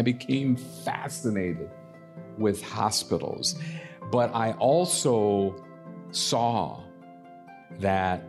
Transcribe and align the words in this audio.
I 0.00 0.02
became 0.02 0.56
fascinated 0.56 1.68
with 2.38 2.62
hospitals. 2.62 3.56
But 4.10 4.34
I 4.34 4.52
also 4.52 5.62
saw 6.10 6.82
that 7.80 8.22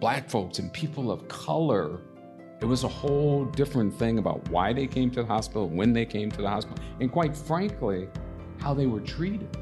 black 0.00 0.28
folks 0.28 0.58
and 0.58 0.72
people 0.72 1.12
of 1.12 1.28
color, 1.28 2.00
it 2.60 2.64
was 2.64 2.82
a 2.82 2.88
whole 2.88 3.44
different 3.44 3.96
thing 3.96 4.18
about 4.18 4.48
why 4.50 4.72
they 4.72 4.88
came 4.88 5.12
to 5.12 5.22
the 5.22 5.28
hospital, 5.28 5.68
when 5.68 5.92
they 5.92 6.04
came 6.04 6.28
to 6.32 6.42
the 6.42 6.48
hospital, 6.48 6.82
and 6.98 7.12
quite 7.12 7.36
frankly, 7.36 8.08
how 8.58 8.74
they 8.74 8.86
were 8.86 8.98
treated 8.98 9.56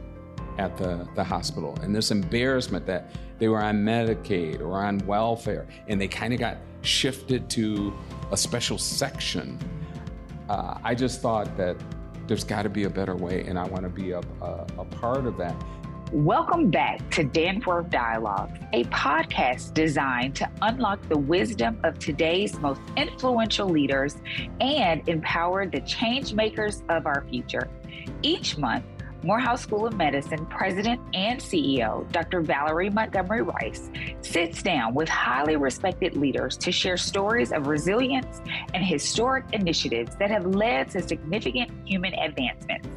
at 0.56 0.78
the, 0.78 1.06
the 1.14 1.22
hospital. 1.22 1.78
And 1.82 1.94
this 1.94 2.10
embarrassment 2.10 2.86
that 2.86 3.10
they 3.38 3.48
were 3.48 3.62
on 3.62 3.84
Medicaid 3.84 4.62
or 4.62 4.82
on 4.82 4.96
welfare, 5.00 5.68
and 5.88 6.00
they 6.00 6.08
kind 6.08 6.32
of 6.32 6.40
got 6.40 6.56
shifted 6.80 7.50
to 7.50 7.92
a 8.32 8.36
special 8.38 8.78
section. 8.78 9.58
Uh, 10.50 10.76
I 10.82 10.96
just 10.96 11.22
thought 11.22 11.56
that 11.56 11.76
there's 12.26 12.42
got 12.42 12.62
to 12.62 12.68
be 12.68 12.82
a 12.82 12.90
better 12.90 13.14
way, 13.14 13.44
and 13.46 13.56
I 13.56 13.68
want 13.68 13.84
to 13.84 13.88
be 13.88 14.10
a, 14.10 14.18
a, 14.18 14.66
a 14.78 14.84
part 14.84 15.26
of 15.26 15.36
that. 15.36 15.54
Welcome 16.10 16.72
back 16.72 17.08
to 17.12 17.22
Danforth 17.22 17.88
Dialogues, 17.88 18.58
a 18.72 18.82
podcast 18.86 19.74
designed 19.74 20.34
to 20.34 20.50
unlock 20.62 21.08
the 21.08 21.16
wisdom 21.16 21.78
of 21.84 22.00
today's 22.00 22.58
most 22.58 22.80
influential 22.96 23.68
leaders 23.68 24.16
and 24.60 25.08
empower 25.08 25.66
the 25.66 25.82
change 25.82 26.32
makers 26.34 26.82
of 26.88 27.06
our 27.06 27.24
future. 27.30 27.70
Each 28.22 28.58
month, 28.58 28.84
Morehouse 29.22 29.60
School 29.60 29.86
of 29.86 29.96
Medicine 29.96 30.46
President 30.46 30.98
and 31.12 31.38
CEO 31.38 32.10
Dr. 32.10 32.40
Valerie 32.40 32.88
Montgomery 32.88 33.42
Rice 33.42 33.90
sits 34.22 34.62
down 34.62 34.94
with 34.94 35.10
highly 35.10 35.56
respected 35.56 36.16
leaders 36.16 36.56
to 36.56 36.72
share 36.72 36.96
stories 36.96 37.52
of 37.52 37.66
resilience 37.66 38.40
and 38.72 38.82
historic 38.82 39.44
initiatives 39.52 40.16
that 40.16 40.30
have 40.30 40.46
led 40.46 40.88
to 40.90 41.06
significant 41.06 41.70
human 41.84 42.14
advancements. 42.14 42.88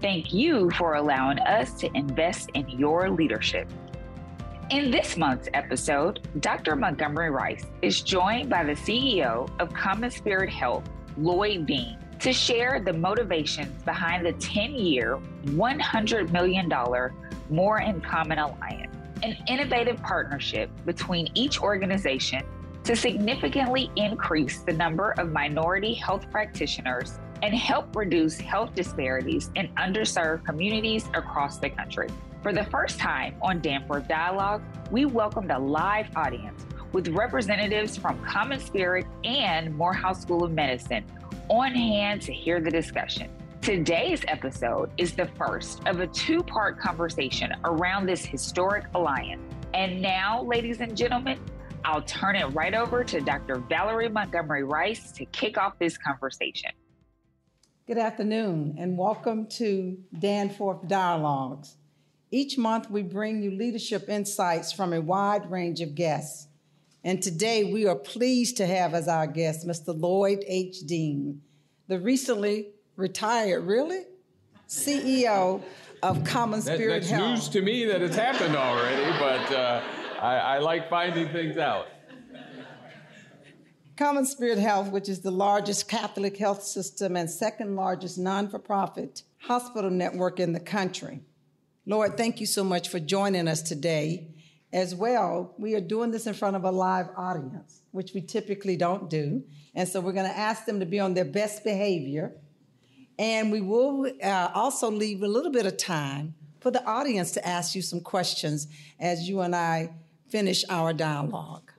Thank 0.00 0.32
you 0.32 0.70
for 0.70 0.94
allowing 0.94 1.38
us 1.40 1.74
to 1.80 1.94
invest 1.94 2.50
in 2.54 2.66
your 2.70 3.10
leadership. 3.10 3.68
In 4.70 4.90
this 4.90 5.18
month's 5.18 5.50
episode, 5.52 6.26
Dr. 6.40 6.76
Montgomery 6.76 7.30
Rice 7.30 7.66
is 7.82 8.00
joined 8.00 8.48
by 8.48 8.64
the 8.64 8.72
CEO 8.72 9.50
of 9.60 9.68
CommonSpirit 9.70 10.48
Health, 10.48 10.84
Lloyd 11.18 11.66
Dean 11.66 11.98
to 12.20 12.32
share 12.32 12.80
the 12.84 12.92
motivations 12.92 13.82
behind 13.84 14.26
the 14.26 14.32
10 14.32 14.74
year, 14.74 15.18
$100 15.46 16.32
million 16.32 16.72
More 17.48 17.80
in 17.80 18.00
Common 18.00 18.38
Alliance, 18.38 18.96
an 19.22 19.36
innovative 19.46 20.02
partnership 20.02 20.70
between 20.84 21.28
each 21.34 21.60
organization 21.60 22.42
to 22.84 22.96
significantly 22.96 23.90
increase 23.96 24.62
the 24.62 24.72
number 24.72 25.12
of 25.18 25.30
minority 25.30 25.94
health 25.94 26.28
practitioners 26.30 27.18
and 27.42 27.54
help 27.54 27.94
reduce 27.94 28.38
health 28.38 28.74
disparities 28.74 29.50
in 29.54 29.68
underserved 29.74 30.44
communities 30.44 31.08
across 31.14 31.58
the 31.58 31.70
country. 31.70 32.08
For 32.42 32.52
the 32.52 32.64
first 32.64 32.98
time 32.98 33.36
on 33.42 33.60
Danforth 33.60 34.08
Dialogue, 34.08 34.62
we 34.90 35.04
welcomed 35.04 35.50
a 35.52 35.58
live 35.58 36.08
audience 36.16 36.66
with 36.92 37.08
representatives 37.08 37.96
from 37.96 38.18
CommonSpirit 38.24 39.06
and 39.24 39.74
Morehouse 39.76 40.22
School 40.22 40.42
of 40.42 40.52
Medicine 40.52 41.04
on 41.48 41.74
hand 41.74 42.20
to 42.22 42.32
hear 42.32 42.60
the 42.60 42.70
discussion. 42.70 43.30
Today's 43.62 44.22
episode 44.28 44.90
is 44.98 45.14
the 45.14 45.26
first 45.38 45.80
of 45.86 46.00
a 46.00 46.06
two 46.06 46.42
part 46.42 46.78
conversation 46.78 47.54
around 47.64 48.06
this 48.06 48.24
historic 48.24 48.84
alliance. 48.94 49.42
And 49.74 50.00
now, 50.00 50.42
ladies 50.42 50.80
and 50.80 50.96
gentlemen, 50.96 51.38
I'll 51.84 52.02
turn 52.02 52.36
it 52.36 52.46
right 52.46 52.74
over 52.74 53.02
to 53.04 53.20
Dr. 53.20 53.56
Valerie 53.56 54.08
Montgomery 54.08 54.64
Rice 54.64 55.10
to 55.12 55.24
kick 55.26 55.56
off 55.56 55.78
this 55.78 55.96
conversation. 55.96 56.70
Good 57.86 57.98
afternoon, 57.98 58.76
and 58.78 58.98
welcome 58.98 59.46
to 59.52 59.96
Danforth 60.18 60.86
Dialogues. 60.86 61.76
Each 62.30 62.58
month, 62.58 62.90
we 62.90 63.02
bring 63.02 63.42
you 63.42 63.50
leadership 63.50 64.10
insights 64.10 64.70
from 64.72 64.92
a 64.92 65.00
wide 65.00 65.50
range 65.50 65.80
of 65.80 65.94
guests. 65.94 66.48
And 67.04 67.22
today 67.22 67.64
we 67.64 67.86
are 67.86 67.96
pleased 67.96 68.58
to 68.58 68.66
have 68.66 68.92
as 68.92 69.08
our 69.08 69.26
guest 69.26 69.66
Mr. 69.66 69.98
Lloyd 69.98 70.44
H. 70.46 70.80
Dean, 70.80 71.40
the 71.88 71.98
recently 71.98 72.68
retired, 72.96 73.64
really? 73.64 74.02
CEO 74.68 75.62
of 76.02 76.18
CommonSpirit 76.18 76.64
that, 76.64 76.88
that's 76.88 77.10
Health. 77.10 77.30
news 77.30 77.48
to 77.48 77.62
me 77.62 77.86
that 77.86 78.02
it's 78.02 78.16
happened 78.16 78.54
already, 78.54 79.18
but 79.18 79.52
uh, 79.52 79.82
I, 80.20 80.36
I 80.36 80.58
like 80.58 80.88
finding 80.90 81.28
things 81.30 81.56
out. 81.56 81.86
CommonSpirit 83.96 84.58
Health, 84.58 84.90
which 84.92 85.08
is 85.08 85.20
the 85.20 85.30
largest 85.30 85.88
Catholic 85.88 86.36
health 86.36 86.62
system 86.62 87.16
and 87.16 87.28
second 87.28 87.74
largest 87.74 88.18
non 88.18 88.48
for 88.48 88.58
profit 88.58 89.22
hospital 89.38 89.90
network 89.90 90.38
in 90.38 90.52
the 90.52 90.60
country. 90.60 91.20
Lloyd, 91.86 92.16
thank 92.16 92.38
you 92.38 92.46
so 92.46 92.62
much 92.62 92.88
for 92.88 93.00
joining 93.00 93.48
us 93.48 93.62
today 93.62 94.28
as 94.72 94.94
well, 94.94 95.54
we 95.58 95.74
are 95.74 95.80
doing 95.80 96.10
this 96.10 96.26
in 96.26 96.34
front 96.34 96.56
of 96.56 96.64
a 96.64 96.70
live 96.70 97.08
audience, 97.16 97.80
which 97.98 98.14
we 98.14 98.20
typically 98.20 98.76
don't 98.76 99.10
do. 99.10 99.42
And 99.74 99.88
so 99.88 100.00
we're 100.00 100.12
going 100.12 100.30
to 100.30 100.38
ask 100.38 100.66
them 100.66 100.78
to 100.78 100.86
be 100.86 101.00
on 101.00 101.14
their 101.14 101.24
best 101.24 101.64
behavior. 101.64 102.32
And 103.18 103.50
we 103.50 103.60
will 103.60 104.08
uh, 104.22 104.50
also 104.54 104.88
leave 104.88 105.24
a 105.24 105.26
little 105.26 105.50
bit 105.50 105.66
of 105.66 105.76
time 105.76 106.36
for 106.60 106.70
the 106.70 106.84
audience 106.84 107.32
to 107.32 107.44
ask 107.44 107.74
you 107.74 107.82
some 107.82 108.00
questions 108.00 108.68
as 109.00 109.28
you 109.28 109.40
and 109.40 109.52
I 109.52 109.90
finish 110.28 110.64
our 110.70 110.92
dialogue. 110.92 111.72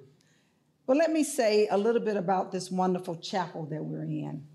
But 0.85 0.97
let 0.97 1.09
me 1.09 1.23
say 1.23 1.69
a 1.71 1.77
little 1.77 2.01
bit 2.01 2.17
about 2.17 2.51
this 2.51 2.69
wonderful 2.69 3.15
chapel 3.15 3.65
that 3.67 3.81
we're 3.81 4.03
in. 4.03 4.45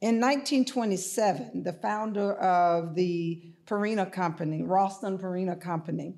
In 0.00 0.20
1927, 0.20 1.64
the 1.64 1.72
founder 1.72 2.34
of 2.34 2.94
the 2.94 3.42
Purina 3.66 4.12
Company, 4.12 4.62
Ralston 4.62 5.18
Purina 5.18 5.60
Company, 5.60 6.14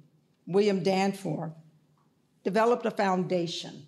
William 0.46 0.82
Danforth, 0.82 1.54
developed 2.44 2.84
a 2.84 2.90
foundation. 2.90 3.86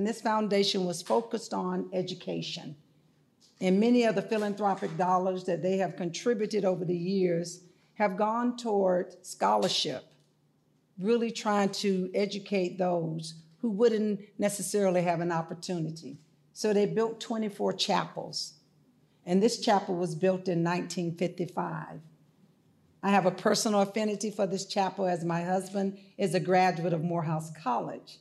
And 0.00 0.08
this 0.08 0.22
foundation 0.22 0.86
was 0.86 1.02
focused 1.02 1.52
on 1.52 1.90
education. 1.92 2.74
And 3.60 3.78
many 3.78 4.04
of 4.04 4.14
the 4.14 4.22
philanthropic 4.22 4.96
dollars 4.96 5.44
that 5.44 5.60
they 5.60 5.76
have 5.76 5.96
contributed 5.96 6.64
over 6.64 6.86
the 6.86 6.96
years 6.96 7.64
have 7.96 8.16
gone 8.16 8.56
toward 8.56 9.22
scholarship, 9.26 10.02
really 10.98 11.30
trying 11.30 11.68
to 11.84 12.10
educate 12.14 12.78
those 12.78 13.34
who 13.60 13.68
wouldn't 13.68 14.20
necessarily 14.38 15.02
have 15.02 15.20
an 15.20 15.30
opportunity. 15.30 16.16
So 16.54 16.72
they 16.72 16.86
built 16.86 17.20
24 17.20 17.74
chapels. 17.74 18.54
And 19.26 19.42
this 19.42 19.60
chapel 19.60 19.96
was 19.96 20.14
built 20.14 20.48
in 20.48 20.64
1955. 20.64 22.00
I 23.02 23.10
have 23.10 23.26
a 23.26 23.30
personal 23.30 23.82
affinity 23.82 24.30
for 24.30 24.46
this 24.46 24.64
chapel 24.64 25.04
as 25.04 25.26
my 25.26 25.42
husband 25.42 25.98
is 26.16 26.34
a 26.34 26.40
graduate 26.40 26.94
of 26.94 27.04
Morehouse 27.04 27.52
College. 27.62 28.16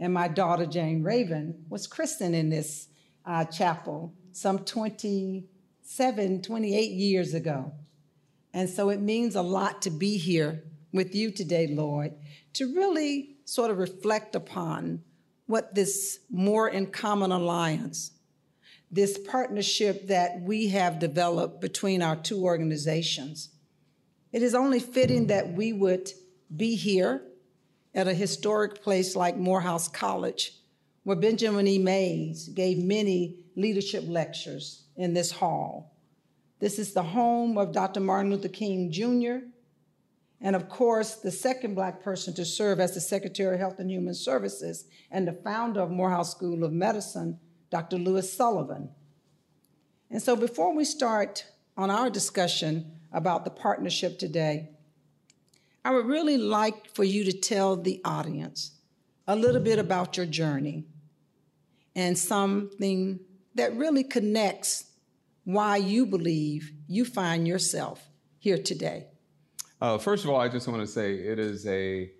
And 0.00 0.12
my 0.12 0.26
daughter, 0.26 0.66
Jane 0.66 1.04
Raven, 1.04 1.66
was 1.68 1.86
christened 1.86 2.34
in 2.34 2.48
this 2.50 2.88
uh, 3.24 3.44
chapel 3.44 4.12
some 4.32 4.60
27, 4.60 6.42
28 6.42 6.90
years 6.90 7.34
ago. 7.34 7.72
And 8.52 8.68
so 8.68 8.88
it 8.88 9.00
means 9.00 9.36
a 9.36 9.42
lot 9.42 9.82
to 9.82 9.90
be 9.90 10.16
here 10.16 10.64
with 10.92 11.14
you 11.14 11.30
today, 11.30 11.68
Lloyd, 11.68 12.14
to 12.54 12.74
really 12.74 13.36
sort 13.44 13.70
of 13.70 13.78
reflect 13.78 14.34
upon 14.34 15.04
what 15.46 15.74
this 15.76 16.18
more 16.28 16.68
in 16.68 16.86
common 16.86 17.30
alliance, 17.30 18.10
this 18.90 19.18
partnership 19.18 20.08
that 20.08 20.40
we 20.40 20.68
have 20.68 20.98
developed 20.98 21.60
between 21.60 22.02
our 22.02 22.16
two 22.16 22.42
organizations 22.42 23.50
it 24.32 24.42
is 24.42 24.54
only 24.54 24.78
fitting 24.78 25.26
that 25.26 25.52
we 25.52 25.72
would 25.72 26.10
be 26.54 26.76
here 26.76 27.22
at 27.94 28.08
a 28.08 28.14
historic 28.14 28.82
place 28.82 29.16
like 29.16 29.36
Morehouse 29.36 29.88
College, 29.88 30.52
where 31.04 31.16
Benjamin 31.16 31.66
E. 31.66 31.78
Mays 31.78 32.48
gave 32.48 32.78
many 32.78 33.36
leadership 33.56 34.04
lectures 34.06 34.84
in 34.96 35.14
this 35.14 35.30
hall. 35.30 35.96
This 36.58 36.78
is 36.78 36.92
the 36.92 37.02
home 37.02 37.58
of 37.58 37.72
Dr. 37.72 38.00
Martin 38.00 38.30
Luther 38.30 38.48
King 38.48 38.90
Jr., 38.90 39.46
and 40.42 40.56
of 40.56 40.70
course, 40.70 41.16
the 41.16 41.30
second 41.30 41.74
Black 41.74 42.02
person 42.02 42.32
to 42.34 42.46
serve 42.46 42.80
as 42.80 42.94
the 42.94 43.00
Secretary 43.00 43.54
of 43.54 43.60
Health 43.60 43.78
and 43.78 43.90
Human 43.90 44.14
Services 44.14 44.86
and 45.10 45.28
the 45.28 45.34
founder 45.34 45.80
of 45.80 45.90
Morehouse 45.90 46.30
School 46.30 46.64
of 46.64 46.72
Medicine, 46.72 47.38
Dr. 47.70 47.98
Louis 47.98 48.32
Sullivan. 48.32 48.88
And 50.10 50.22
so, 50.22 50.36
before 50.36 50.74
we 50.74 50.86
start 50.86 51.44
on 51.76 51.90
our 51.90 52.10
discussion 52.10 52.90
about 53.12 53.44
the 53.44 53.50
partnership 53.50 54.18
today. 54.18 54.70
I 55.84 55.92
would 55.92 56.06
really 56.06 56.36
like 56.36 56.94
for 56.94 57.04
you 57.04 57.24
to 57.24 57.32
tell 57.32 57.76
the 57.76 58.00
audience 58.04 58.72
a 59.26 59.34
little 59.34 59.62
bit 59.62 59.78
about 59.78 60.16
your 60.16 60.26
journey 60.26 60.84
and 61.96 62.18
something 62.18 63.20
that 63.54 63.74
really 63.76 64.04
connects 64.04 64.84
why 65.44 65.76
you 65.76 66.04
believe 66.04 66.72
you 66.86 67.04
find 67.04 67.48
yourself 67.48 68.08
here 68.38 68.58
today. 68.58 69.06
Uh, 69.80 69.96
first 69.96 70.24
of 70.24 70.30
all, 70.30 70.38
I 70.38 70.48
just 70.48 70.68
want 70.68 70.80
to 70.80 70.86
say 70.86 71.14
it 71.14 71.38
is 71.38 71.66
a 71.66 72.10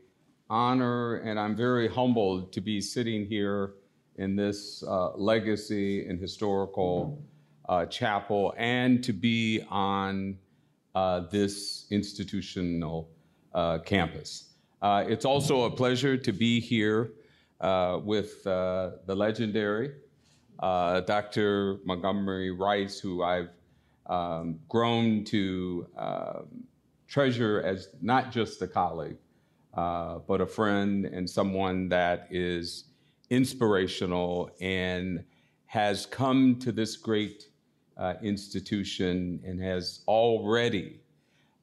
honor, 0.48 1.16
and 1.16 1.38
I'm 1.38 1.54
very 1.54 1.86
humbled 1.86 2.52
to 2.54 2.60
be 2.62 2.80
sitting 2.80 3.26
here 3.26 3.74
in 4.16 4.36
this 4.36 4.82
uh, 4.82 5.14
legacy 5.16 6.06
and 6.06 6.18
historical 6.18 7.22
uh, 7.68 7.84
chapel 7.86 8.54
and 8.56 9.04
to 9.04 9.12
be 9.12 9.62
on 9.68 10.38
uh, 10.94 11.20
this 11.30 11.86
institutional 11.90 13.08
campus. 13.85 14.50
Uh, 14.82 15.05
it's 15.06 15.25
also 15.25 15.64
a 15.64 15.70
pleasure 15.70 16.17
to 16.17 16.32
be 16.32 16.61
here 16.61 17.12
uh, 17.61 18.00
with 18.02 18.47
uh, 18.47 18.93
the 19.06 19.14
legendary 19.14 19.93
Dr. 20.61 21.79
Montgomery 21.85 22.50
Rice, 22.50 22.99
who 22.99 23.23
I've 23.23 23.50
um, 24.06 24.58
grown 24.69 25.25
to 25.25 25.87
um, 25.97 26.64
treasure 27.08 27.62
as 27.62 27.88
not 28.00 28.32
just 28.32 28.61
a 28.62 28.67
colleague, 28.67 29.19
but 29.75 30.41
a 30.41 30.46
friend 30.46 31.05
and 31.05 31.29
someone 31.29 31.88
that 31.88 32.29
is 32.31 32.85
inspirational 33.31 34.50
and 34.61 35.25
has 35.67 36.05
come 36.06 36.58
to 36.58 36.73
this 36.73 36.96
great 36.96 37.44
uh, 37.96 38.14
institution 38.23 39.41
and 39.46 39.61
has 39.62 40.00
already 40.08 41.00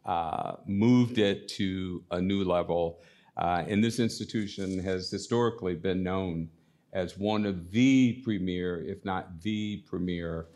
uh, 0.08 0.54
moved 0.66 1.18
it 1.18 1.48
to 1.50 2.04
a 2.12 2.22
new 2.22 2.44
level. 2.44 3.00
Uh, 3.36 3.64
and 3.68 3.84
this 3.84 4.00
institution 4.00 4.80
has 4.80 5.12
historically 5.12 5.76
been 5.76 6.02
known 6.02 6.50
as 6.94 7.18
one 7.18 7.46
of 7.46 7.70
the 7.72 8.22
premier, 8.24 8.82
if 8.82 9.04
not 9.06 9.42
the 9.42 9.84
premier, 9.86 10.48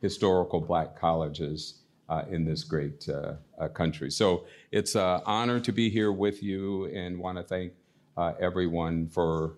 historical 0.00 0.60
black 0.60 0.98
colleges 0.98 1.82
uh, 2.08 2.24
in 2.30 2.44
this 2.44 2.64
great 2.64 3.08
uh, 3.08 3.34
uh, 3.58 3.68
country. 3.68 4.10
So 4.10 4.46
it's 4.72 4.94
an 4.94 5.20
honor 5.26 5.60
to 5.60 5.72
be 5.72 5.90
here 5.90 6.12
with 6.12 6.42
you 6.42 6.86
and 6.86 7.18
want 7.18 7.36
to 7.38 7.44
thank 7.44 7.72
everyone 8.38 9.08
for 9.08 9.56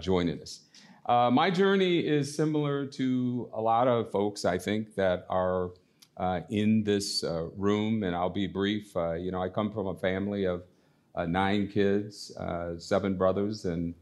joining 0.00 0.40
us. 0.40 0.60
My 1.06 1.50
journey 1.50 1.98
is 1.98 2.34
similar 2.34 2.86
to 2.86 3.50
a 3.52 3.60
lot 3.60 3.86
of 3.86 4.10
folks, 4.10 4.46
I 4.46 4.56
think, 4.56 4.94
that 4.94 5.26
are 5.28 5.72
uh, 6.18 6.40
in 6.50 6.82
this 6.84 7.22
uh, 7.22 7.44
room, 7.56 8.02
and 8.02 8.14
I'll 8.14 8.28
be 8.28 8.46
brief. 8.46 8.96
Uh, 8.96 9.14
you 9.14 9.30
know, 9.30 9.42
I 9.42 9.48
come 9.48 9.70
from 9.70 9.86
a 9.86 9.94
family 9.94 10.44
of 10.44 10.64
uh, 11.14 11.26
nine 11.26 11.68
kids, 11.68 12.36
uh, 12.36 12.78
seven 12.78 13.16
brothers, 13.16 13.64
and 13.64 13.94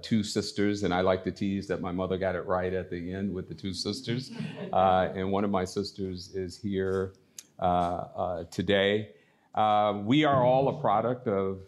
two 0.00 0.22
sisters, 0.22 0.84
and 0.84 0.94
I 0.94 1.02
like 1.02 1.22
to 1.24 1.30
tease 1.30 1.66
that 1.68 1.82
my 1.82 1.92
mother 1.92 2.16
got 2.16 2.34
it 2.34 2.46
right 2.46 2.72
at 2.72 2.90
the 2.90 3.12
end 3.12 3.32
with 3.32 3.46
the 3.46 3.54
two 3.54 3.74
sisters. 3.74 4.30
and 4.72 5.30
one 5.30 5.44
of 5.44 5.50
my 5.50 5.66
sisters 5.66 6.34
is 6.34 6.56
here 6.56 7.12
today. 8.50 9.10
we 10.04 10.24
are 10.24 10.42
all 10.44 10.68
a 10.68 10.80
product 10.80 11.28
of 11.28 11.60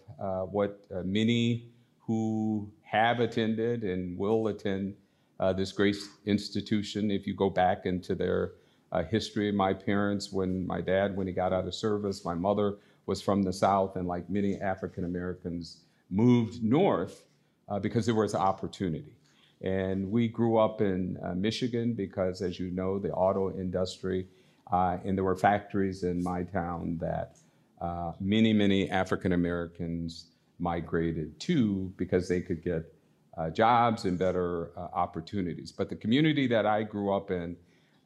what 0.50 0.80
many 1.04 1.68
who 1.98 2.72
have 2.82 3.20
attended 3.20 3.84
and 3.84 4.16
will 4.16 4.48
attend 4.48 4.94
uh, 5.38 5.52
this 5.52 5.72
great 5.72 5.96
institution. 6.26 7.10
If 7.10 7.26
you 7.26 7.34
go 7.34 7.50
back 7.50 7.84
into 7.84 8.14
their 8.14 8.52
uh, 8.92 9.02
history, 9.04 9.48
of 9.48 9.54
my 9.54 9.72
parents, 9.72 10.32
when 10.32 10.66
my 10.66 10.80
dad, 10.80 11.16
when 11.16 11.26
he 11.26 11.32
got 11.32 11.52
out 11.52 11.66
of 11.66 11.74
service, 11.74 12.24
my 12.24 12.34
mother 12.34 12.76
was 13.06 13.20
from 13.20 13.42
the 13.42 13.52
South, 13.52 13.96
and 13.96 14.06
like 14.06 14.28
many 14.30 14.60
African 14.60 15.04
Americans, 15.04 15.82
moved 16.10 16.62
north 16.62 17.24
uh, 17.68 17.78
because 17.78 18.06
there 18.06 18.14
was 18.14 18.34
opportunity. 18.34 19.12
And 19.60 20.10
we 20.10 20.28
grew 20.28 20.56
up 20.58 20.80
in 20.80 21.18
uh, 21.22 21.34
Michigan 21.34 21.94
because, 21.94 22.42
as 22.42 22.58
you 22.58 22.70
know, 22.70 22.98
the 22.98 23.10
auto 23.10 23.50
industry, 23.58 24.26
uh, 24.72 24.98
and 25.04 25.16
there 25.16 25.24
were 25.24 25.36
factories 25.36 26.04
in 26.04 26.22
my 26.22 26.42
town 26.44 26.98
that 27.00 27.38
uh, 27.80 28.12
many, 28.20 28.52
many 28.52 28.88
African 28.90 29.32
Americans 29.32 30.26
migrated 30.58 31.38
to 31.40 31.92
because 31.96 32.28
they 32.28 32.40
could 32.40 32.62
get 32.62 32.92
uh, 33.36 33.50
jobs 33.50 34.04
and 34.04 34.18
better 34.18 34.70
opportunities. 34.92 35.72
But 35.72 35.88
the 35.88 35.96
community 35.96 36.46
that 36.48 36.66
I 36.66 36.82
grew 36.82 37.14
up 37.14 37.30
in, 37.30 37.56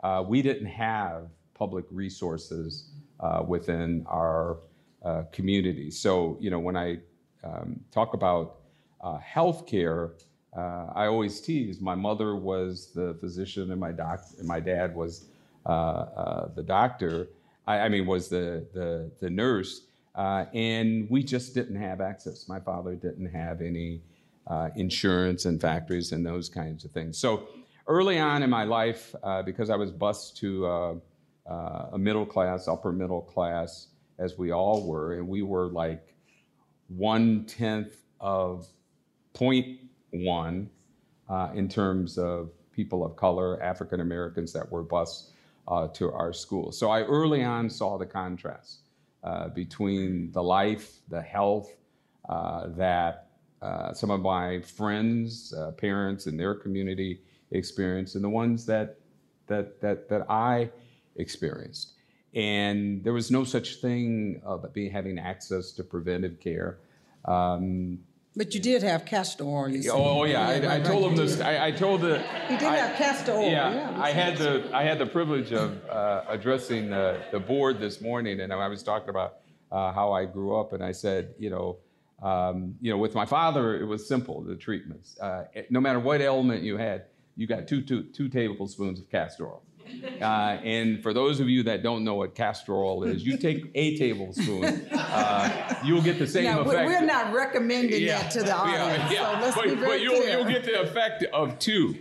uh, 0.03 0.25
we 0.27 0.43
didn't 0.43 0.67
have 0.67 1.29
public 1.55 1.85
resources 1.91 2.91
uh, 3.21 3.43
within 3.47 4.05
our 4.09 4.59
uh, 5.05 5.23
community. 5.33 5.91
So, 5.91 6.37
you 6.41 6.51
know, 6.51 6.59
when 6.59 6.77
I 6.77 6.99
um, 7.45 7.81
talk 7.91 8.15
about 8.15 8.57
uh, 9.01 9.19
healthcare, 9.19 10.13
I 10.55 11.07
always 11.07 11.41
tease 11.41 11.81
my 11.81 11.95
mother 11.95 12.37
was 12.37 12.89
the 12.95 13.15
physician 13.21 13.71
and 13.71 13.81
my 13.81 13.91
doc 13.93 14.25
and 14.39 14.47
my 14.47 14.61
dad 14.61 14.95
was 14.95 15.25
the 15.65 16.65
doctor. 16.67 17.29
I, 17.67 17.81
I, 17.81 17.89
mean, 17.89 18.07
was 18.07 18.29
the 18.29 18.67
the, 18.75 19.11
the 19.21 19.31
nurse. 19.31 19.83
Uh, 20.15 20.45
and 20.53 21.09
we 21.09 21.23
just 21.23 21.55
didn't 21.55 21.77
have 21.77 22.01
access. 22.01 22.49
My 22.49 22.61
father 22.61 22.95
didn't 22.95 23.33
have 23.33 23.63
any 23.63 24.03
uh, 24.47 24.69
insurance 24.77 25.47
and 25.47 25.61
factories 25.61 26.13
and 26.13 26.25
those 26.25 26.49
kinds 26.49 26.85
of 26.85 26.91
things. 26.91 27.17
So 27.17 27.49
early 27.87 28.19
on 28.19 28.43
in 28.43 28.51
my 28.51 28.65
life, 28.65 29.15
uh, 29.23 29.43
because 29.43 29.71
I 29.71 29.77
was 29.77 29.91
bused 29.91 30.37
to 30.39 30.67
uh, 30.67 30.95
uh, 31.47 31.91
a 31.93 31.99
middle 31.99 32.27
class, 32.27 32.69
upper 32.69 32.93
middle 32.93 33.23
class, 33.23 33.89
as 34.19 34.39
we 34.39 34.53
all 34.53 34.87
were, 34.87 35.15
and 35.15 35.27
we 35.27 35.43
were 35.43 35.67
like 35.67 36.15
one 36.89 37.45
tenth 37.47 37.97
of 38.21 38.69
0.1 39.35 40.67
uh, 41.29 41.49
in 41.55 41.69
terms 41.69 42.19
of 42.19 42.51
people 42.73 43.05
of 43.05 43.17
color, 43.17 43.63
African 43.63 44.01
Americans 44.01 44.53
that 44.53 44.71
were 44.71 44.83
bused 44.83 45.31
to 45.95 46.13
our 46.13 46.33
school. 46.33 46.73
So 46.73 46.91
I 46.91 47.03
early 47.03 47.45
on 47.45 47.71
saw 47.71 47.97
the 47.97 48.07
contrast 48.07 48.81
uh, 49.23 49.49
between 49.49 50.33
the 50.33 50.43
life, 50.43 50.99
the 51.09 51.23
health 51.23 51.77
uh, 52.29 52.69
that 52.77 53.29
uh, 53.61 53.93
some 53.93 54.11
of 54.11 54.21
my 54.21 54.61
friends, 54.61 55.55
uh, 55.57 55.71
parents, 55.73 56.27
and 56.27 56.39
their 56.39 56.55
community 56.55 57.21
experienced, 57.53 58.15
and 58.15 58.25
the 58.25 58.29
ones 58.29 58.67
that 58.67 58.99
that 59.47 59.81
that 59.81 60.09
that 60.09 60.31
I 60.31 60.71
experienced. 61.17 61.93
And 62.35 63.05
there 63.05 63.13
was 63.13 63.31
no 63.31 63.45
such 63.45 63.77
thing 63.77 64.41
of 64.45 64.73
being 64.73 64.91
having 64.91 65.19
access 65.19 65.73
to 65.73 65.85
preventive 65.85 66.41
care. 66.41 66.79
Um, 67.27 67.99
but 68.35 68.55
you 68.55 68.61
did 68.61 68.83
have 68.83 69.05
castor 69.05 69.45
oil. 69.45 69.69
You 69.69 69.93
oh, 69.93 70.21
oh 70.21 70.25
yeah, 70.25 70.49
I, 70.49 70.61
I, 70.61 70.75
I 70.77 70.81
told 70.81 71.05
him 71.05 71.17
this. 71.17 71.39
I, 71.41 71.67
I, 71.67 71.71
told 71.71 72.01
the. 72.01 72.19
He 72.49 72.57
did 72.57 72.69
I, 72.69 72.77
have 72.77 72.97
castor 72.97 73.33
oil. 73.33 73.51
Yeah, 73.51 73.75
yeah 73.75 74.03
I 74.03 74.11
had 74.11 74.39
the 74.39 74.71
I 74.73 74.85
had 74.85 74.99
the 74.99 75.07
privilege 75.07 75.53
of 75.53 75.85
uh, 75.91 76.25
addressing 76.29 76.89
the, 76.89 77.21
the 77.31 77.39
board 77.39 77.79
this 77.79 78.01
morning, 78.01 78.41
and 78.41 78.51
I 78.51 78.69
was 78.69 78.83
talking 78.83 79.11
about 79.11 79.37
uh, 79.71 79.93
how 79.93 80.13
I 80.13 80.25
grew 80.25 80.59
up, 80.59 80.73
and 80.73 80.83
I 80.83 80.93
said, 80.93 81.35
you 81.39 81.51
know, 81.51 81.77
um, 82.23 82.77
you 82.81 82.91
know, 82.91 82.97
with 82.97 83.15
my 83.15 83.27
father, 83.27 83.79
it 83.79 83.85
was 83.85 84.09
simple. 84.09 84.41
The 84.41 84.57
treatments, 84.57 85.19
uh, 85.21 85.45
no 85.69 85.81
matter 85.81 86.01
what 86.01 86.23
ailment 86.23 86.63
you 86.63 86.79
had, 86.79 87.05
you 87.37 87.47
got 87.47 87.67
two 87.67 87.83
two 87.83 88.05
two 88.05 88.29
tablespoons 88.29 89.01
of 89.01 89.11
castor 89.11 89.47
oil. 89.47 89.63
Uh, 90.21 90.59
and 90.65 91.03
for 91.03 91.13
those 91.13 91.41
of 91.41 91.49
you 91.49 91.63
that 91.65 91.83
don't 91.83 92.05
know 92.05 92.15
what 92.15 92.35
castor 92.35 92.75
oil 92.75 93.05
is, 93.05 93.27
you 93.27 93.37
take 93.37 93.71
a 93.75 93.97
tablespoon, 93.99 94.65
uh, 94.93 95.75
you'll 95.85 96.03
get 96.03 96.19
the 96.19 96.27
same 96.27 96.45
now, 96.45 96.61
effect. 96.61 96.87
We're 96.87 97.01
not 97.05 97.33
recommending 97.33 98.03
yeah. 98.03 98.23
that 98.23 98.31
to 98.33 98.43
the 98.43 98.55
audience, 98.55 99.13
yeah, 99.13 99.21
yeah. 99.21 99.35
so 99.35 99.45
let's 99.45 99.57
but, 99.57 99.65
be 99.65 99.75
very 99.75 99.87
but 99.87 100.01
you'll, 100.01 100.21
clear. 100.21 100.39
you'll 100.39 100.49
get 100.49 100.65
the 100.65 100.81
effect 100.81 101.25
of 101.33 101.59
two, 101.59 101.99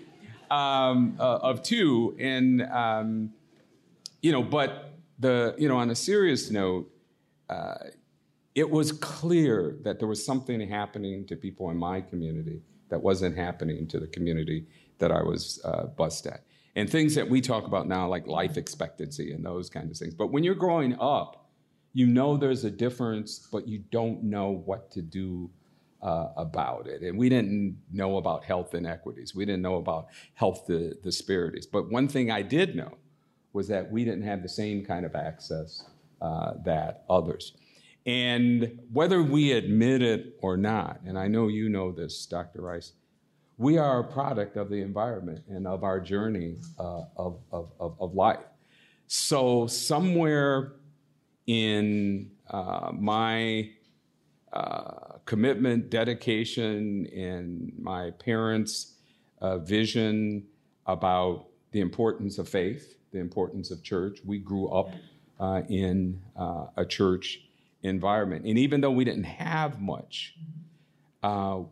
um, 0.49 1.17
uh, 1.19 1.37
of 1.37 1.63
two, 1.63 2.15
and 2.19 2.61
um, 2.63 3.31
you 4.21 4.31
know. 4.31 4.43
But 4.43 4.93
the 5.19 5.55
you 5.57 5.67
know, 5.67 5.77
on 5.77 5.89
a 5.89 5.95
serious 5.95 6.51
note, 6.51 6.89
uh, 7.49 7.75
it 8.55 8.69
was 8.69 8.91
clear 8.91 9.77
that 9.83 9.99
there 9.99 10.07
was 10.07 10.23
something 10.25 10.61
happening 10.69 11.25
to 11.27 11.35
people 11.35 11.69
in 11.71 11.77
my 11.77 12.01
community 12.01 12.61
that 12.89 13.01
wasn't 13.01 13.35
happening 13.37 13.87
to 13.87 13.99
the 13.99 14.07
community 14.07 14.65
that 15.01 15.11
I 15.11 15.21
was 15.21 15.59
uh, 15.65 15.87
bused 15.87 16.25
at 16.27 16.45
and 16.75 16.89
things 16.89 17.15
that 17.15 17.29
we 17.29 17.41
talk 17.41 17.65
about 17.65 17.87
now, 17.87 18.07
like 18.07 18.27
life 18.27 18.57
expectancy 18.57 19.33
and 19.33 19.45
those 19.45 19.69
kinds 19.69 19.91
of 19.91 19.97
things. 19.97 20.15
But 20.15 20.31
when 20.31 20.43
you're 20.43 20.55
growing 20.55 20.97
up, 20.99 21.49
you 21.93 22.07
know 22.07 22.37
there's 22.37 22.63
a 22.63 22.71
difference, 22.71 23.47
but 23.51 23.67
you 23.67 23.79
don't 23.91 24.23
know 24.23 24.61
what 24.65 24.91
to 24.91 25.01
do 25.01 25.49
uh, 26.01 26.29
about 26.37 26.87
it. 26.87 27.01
And 27.01 27.17
we 27.17 27.27
didn't 27.27 27.77
know 27.91 28.17
about 28.17 28.45
health 28.45 28.73
inequities. 28.73 29.35
We 29.35 29.45
didn't 29.45 29.61
know 29.61 29.75
about 29.75 30.07
health 30.33 30.65
disparities. 31.03 31.65
But 31.65 31.91
one 31.91 32.07
thing 32.07 32.31
I 32.31 32.41
did 32.41 32.75
know 32.75 32.97
was 33.53 33.67
that 33.67 33.91
we 33.91 34.05
didn't 34.05 34.23
have 34.23 34.41
the 34.41 34.49
same 34.49 34.85
kind 34.85 35.05
of 35.05 35.13
access 35.13 35.83
uh, 36.21 36.53
that 36.63 37.03
others. 37.09 37.53
And 38.05 38.79
whether 38.91 39.21
we 39.21 39.51
admit 39.51 40.01
it 40.01 40.37
or 40.41 40.55
not, 40.55 41.01
and 41.05 41.19
I 41.19 41.27
know 41.27 41.49
you 41.49 41.69
know 41.69 41.91
this, 41.91 42.25
Dr. 42.25 42.61
Rice, 42.61 42.93
we 43.61 43.77
are 43.77 43.99
a 43.99 44.03
product 44.03 44.57
of 44.57 44.69
the 44.69 44.81
environment 44.81 45.43
and 45.47 45.67
of 45.67 45.83
our 45.83 45.99
journey 45.99 46.55
uh, 46.79 47.03
of, 47.15 47.37
of, 47.51 47.69
of, 47.79 48.15
life. 48.15 48.39
So, 49.05 49.67
somewhere 49.67 50.73
in 51.45 52.31
uh, 52.49 52.89
my 52.91 53.69
uh, 54.51 55.19
commitment, 55.25 55.91
dedication, 55.91 57.05
and 57.15 57.71
my 57.77 58.09
parents' 58.11 58.95
uh, 59.41 59.59
vision 59.59 60.47
about 60.87 61.45
the 61.71 61.81
importance 61.81 62.39
of 62.39 62.49
faith, 62.49 62.97
the 63.11 63.19
importance 63.19 63.69
of 63.69 63.83
church, 63.83 64.21
we 64.25 64.39
grew 64.39 64.69
up 64.69 64.89
uh, 65.39 65.61
in 65.69 66.19
uh, 66.35 66.65
a 66.77 66.85
church 66.85 67.41
environment. 67.83 68.43
And 68.45 68.57
even 68.57 68.81
though 68.81 68.91
we 68.91 69.05
didn't 69.05 69.25
have 69.25 69.79
much, 69.79 70.35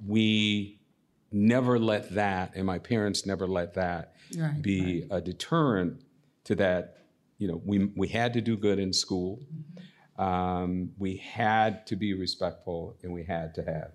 we 0.05 0.78
never 1.31 1.79
let 1.79 2.13
that, 2.15 2.53
and 2.55 2.65
my 2.65 2.79
parents 2.79 3.25
never 3.25 3.47
let 3.47 3.73
that 3.75 4.13
right, 4.37 4.61
be 4.61 5.01
right. 5.09 5.19
a 5.19 5.21
deterrent 5.21 6.01
to 6.45 6.55
that, 6.55 6.97
you 7.37 7.47
know, 7.47 7.61
we, 7.65 7.85
we 7.95 8.07
had 8.07 8.33
to 8.33 8.41
do 8.41 8.57
good 8.57 8.79
in 8.79 8.91
school. 8.91 9.39
Um, 10.17 10.91
we 10.97 11.17
had 11.17 11.87
to 11.87 11.95
be 11.95 12.13
respectful 12.13 12.97
and 13.03 13.13
we 13.13 13.23
had 13.23 13.53
to 13.55 13.63
have 13.63 13.91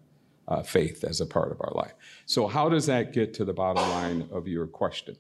uh, 0.49 0.63
faith 0.63 1.05
as 1.05 1.21
a 1.21 1.27
part 1.27 1.53
of 1.53 1.61
our 1.61 1.73
life. 1.75 1.95
So, 2.27 2.47
how 2.47 2.69
does 2.69 2.87
that 2.87 3.13
get 3.13 3.35
to 3.35 3.45
the 3.45 3.53
bottom 3.53 3.89
line 3.91 4.29
of 4.33 4.47
your 4.49 4.67
question? 4.67 5.17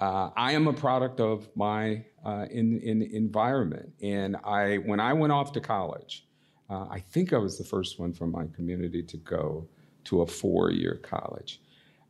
Uh, 0.00 0.30
I 0.34 0.52
am 0.52 0.66
a 0.66 0.72
product 0.72 1.20
of 1.20 1.48
my 1.54 2.04
uh, 2.24 2.46
in, 2.50 2.78
in 2.80 3.02
environment, 3.02 3.92
and 4.02 4.36
I 4.44 4.76
when 4.76 5.00
I 5.00 5.12
went 5.12 5.32
off 5.32 5.52
to 5.52 5.60
college, 5.60 6.26
uh, 6.70 6.86
I 6.90 7.00
think 7.00 7.32
I 7.32 7.38
was 7.38 7.58
the 7.58 7.64
first 7.64 7.98
one 7.98 8.12
from 8.12 8.30
my 8.30 8.46
community 8.54 9.02
to 9.02 9.16
go 9.18 9.68
to 10.04 10.22
a 10.22 10.26
four-year 10.26 11.00
college. 11.02 11.60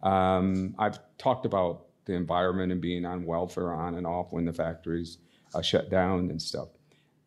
Um, 0.02 0.74
I've 0.78 0.98
talked 1.18 1.46
about 1.46 1.86
the 2.06 2.14
environment 2.14 2.72
and 2.72 2.80
being 2.80 3.04
on 3.04 3.24
welfare 3.24 3.72
on 3.72 3.94
and 3.94 4.06
off 4.06 4.32
when 4.32 4.44
the 4.44 4.52
factories 4.52 5.18
uh, 5.54 5.62
shut 5.62 5.90
down 5.90 6.30
and 6.30 6.40
stuff. 6.40 6.68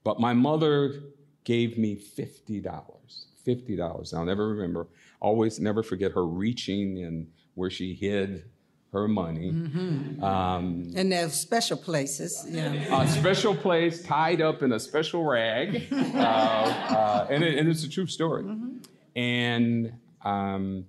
But 0.03 0.19
my 0.19 0.33
mother 0.33 1.01
gave 1.43 1.77
me 1.77 1.95
fifty 1.95 2.59
dollars. 2.59 3.27
Fifty 3.43 3.75
dollars. 3.75 4.13
I'll 4.13 4.25
never 4.25 4.49
remember. 4.49 4.87
Always 5.19 5.59
never 5.59 5.83
forget 5.83 6.11
her 6.13 6.25
reaching 6.25 7.03
and 7.03 7.27
where 7.55 7.69
she 7.69 7.93
hid 7.93 8.45
her 8.93 9.07
money. 9.07 9.51
Mm-hmm. 9.51 10.23
Um, 10.23 10.93
and 10.95 11.11
there's 11.11 11.33
special 11.33 11.77
places, 11.77 12.45
yeah. 12.47 13.01
A 13.01 13.07
special 13.07 13.55
place 13.55 14.03
tied 14.03 14.39
up 14.39 14.61
in 14.61 14.71
a 14.71 14.79
special 14.79 15.23
rag, 15.23 15.87
uh, 15.91 16.17
uh, 16.17 17.27
and, 17.29 17.43
it, 17.43 17.57
and, 17.57 17.67
it's 17.67 17.83
a 17.83 17.89
true 17.89 18.05
story. 18.05 18.43
Mm-hmm. 18.43 18.77
And 19.15 19.93
um, 20.23 20.85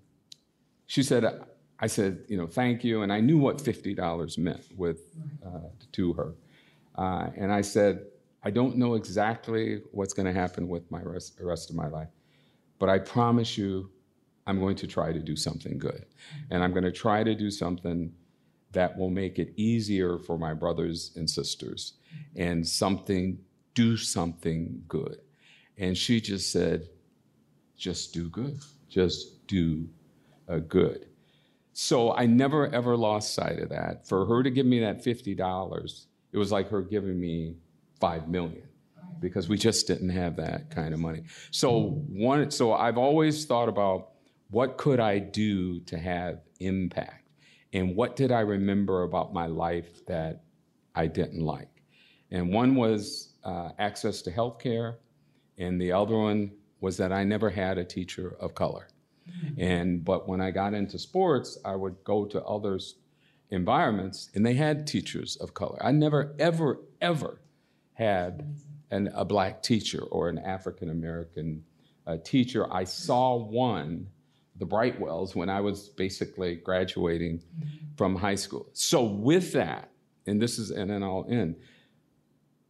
she 0.87 1.03
said, 1.03 1.25
I 1.81 1.87
said, 1.87 2.25
you 2.29 2.37
know, 2.37 2.47
thank 2.47 2.85
you, 2.85 3.03
and 3.03 3.13
I 3.13 3.21
knew 3.21 3.39
what 3.39 3.61
fifty 3.61 3.95
dollars 3.95 4.39
meant 4.39 4.67
with 4.77 5.01
uh, 5.45 5.69
to 5.93 6.13
her, 6.15 6.35
uh, 6.97 7.31
and 7.37 7.53
I 7.53 7.63
said, 7.63 8.07
I 8.43 8.51
don't 8.51 8.77
know 8.77 8.95
exactly 8.95 9.83
what's 9.93 10.13
going 10.13 10.27
to 10.27 10.39
happen 10.39 10.69
with 10.69 10.91
my 10.91 11.03
rest, 11.03 11.39
the 11.39 11.47
rest 11.47 11.71
of 11.71 11.77
my 11.77 11.89
life, 11.89 12.09
but 12.79 12.89
I 12.89 12.99
promise 12.99 13.57
you, 13.57 13.91
I'm 14.47 14.61
going 14.61 14.77
to 14.77 14.87
try 14.87 15.13
to 15.13 15.19
do 15.19 15.37
something 15.37 15.79
good. 15.79 16.05
And 16.51 16.63
I'm 16.63 16.73
going 16.73 16.85
to 16.85 16.93
try 16.93 17.25
to 17.25 17.35
do 17.35 17.51
something 17.51 18.13
that 18.73 18.97
will 18.99 19.09
make 19.09 19.39
it 19.39 19.55
easier 19.57 20.19
for 20.19 20.37
my 20.37 20.53
brothers 20.53 21.13
and 21.17 21.29
sisters 21.29 21.95
and 22.37 22.67
something, 22.67 23.39
do 23.73 23.97
something 23.97 24.83
good. 24.89 25.21
And 25.79 25.97
she 25.97 26.21
just 26.21 26.53
said, 26.53 26.89
just 27.79 28.13
do 28.13 28.29
good. 28.29 28.61
Just 28.95 29.45
do 29.49 29.89
uh, 30.49 30.59
good. 30.59 31.07
So 31.73 32.15
I 32.15 32.27
never 32.27 32.73
ever 32.73 32.97
lost 32.97 33.35
sight 33.35 33.59
of 33.59 33.71
that. 33.71 34.07
For 34.07 34.25
her 34.25 34.45
to 34.45 34.51
give 34.51 34.67
me 34.67 34.79
that 34.81 35.05
$50, 35.05 36.07
it 36.31 36.39
was 36.39 36.53
like 36.53 36.69
her 36.69 36.81
giving 36.81 37.19
me 37.19 37.57
5 37.99 38.29
million 38.29 38.69
because 39.19 39.49
we 39.49 39.59
just 39.59 39.89
didn't 39.89 40.11
have 40.11 40.37
that 40.37 40.71
kind 40.71 40.95
of 40.95 41.01
money. 41.01 41.25
So 41.51 42.05
one 42.09 42.53
so 42.53 42.73
I've 42.73 42.97
always 42.97 43.45
thought 43.47 43.69
about 43.69 44.11
what 44.51 44.77
could 44.77 45.01
I 45.01 45.19
do 45.19 45.81
to 45.81 45.99
have 45.99 46.43
impact? 46.61 47.31
And 47.73 47.97
what 47.97 48.15
did 48.15 48.31
I 48.31 48.41
remember 48.41 49.03
about 49.03 49.35
my 49.35 49.47
life 49.47 50.07
that 50.07 50.45
I 50.95 51.09
didn't 51.09 51.41
like? 51.41 51.83
And 52.31 52.53
one 52.53 52.77
was 52.77 53.33
uh, 53.43 53.71
access 53.81 54.23
to 54.23 54.31
health 54.31 54.61
care, 54.61 54.99
and 55.59 55.81
the 55.81 55.91
other 55.91 56.17
one 56.17 56.53
was 56.85 56.99
that 56.99 57.13
I 57.13 57.25
never 57.25 57.49
had 57.49 57.79
a 57.79 57.85
teacher 57.85 58.37
of 58.39 58.55
color. 58.55 58.89
And 59.57 60.05
but 60.05 60.29
when 60.29 60.41
I 60.43 60.51
got 60.51 60.75
into 60.75 60.99
sports, 60.99 61.59
I 61.65 61.75
would 61.75 61.97
go 62.05 62.27
to 62.27 62.43
others 62.45 62.97
environments 63.51 64.31
and 64.35 64.45
they 64.45 64.53
had 64.53 64.87
teachers 64.87 65.37
of 65.37 65.55
color. 65.55 65.79
I 65.83 65.93
never 65.93 66.35
ever 66.39 66.81
ever 67.01 67.41
had 67.95 68.55
an, 68.91 69.11
a 69.15 69.25
black 69.25 69.63
teacher 69.63 70.03
or 70.03 70.29
an 70.29 70.39
African 70.39 70.91
American 70.91 71.65
uh, 72.07 72.19
teacher. 72.23 72.71
I 72.73 72.85
saw 72.85 73.37
one 73.37 74.09
the 74.57 74.67
Brightwells 74.67 75.35
when 75.35 75.49
I 75.49 75.61
was 75.61 75.89
basically 75.89 76.57
graduating 76.57 77.43
from 77.97 78.15
high 78.15 78.37
school. 78.37 78.69
So, 78.73 79.03
with 79.03 79.53
that, 79.53 79.91
and 80.27 80.41
this 80.41 80.59
is, 80.59 80.71
and 80.71 80.91
then 80.91 81.03
I'll 81.03 81.27
end. 81.29 81.57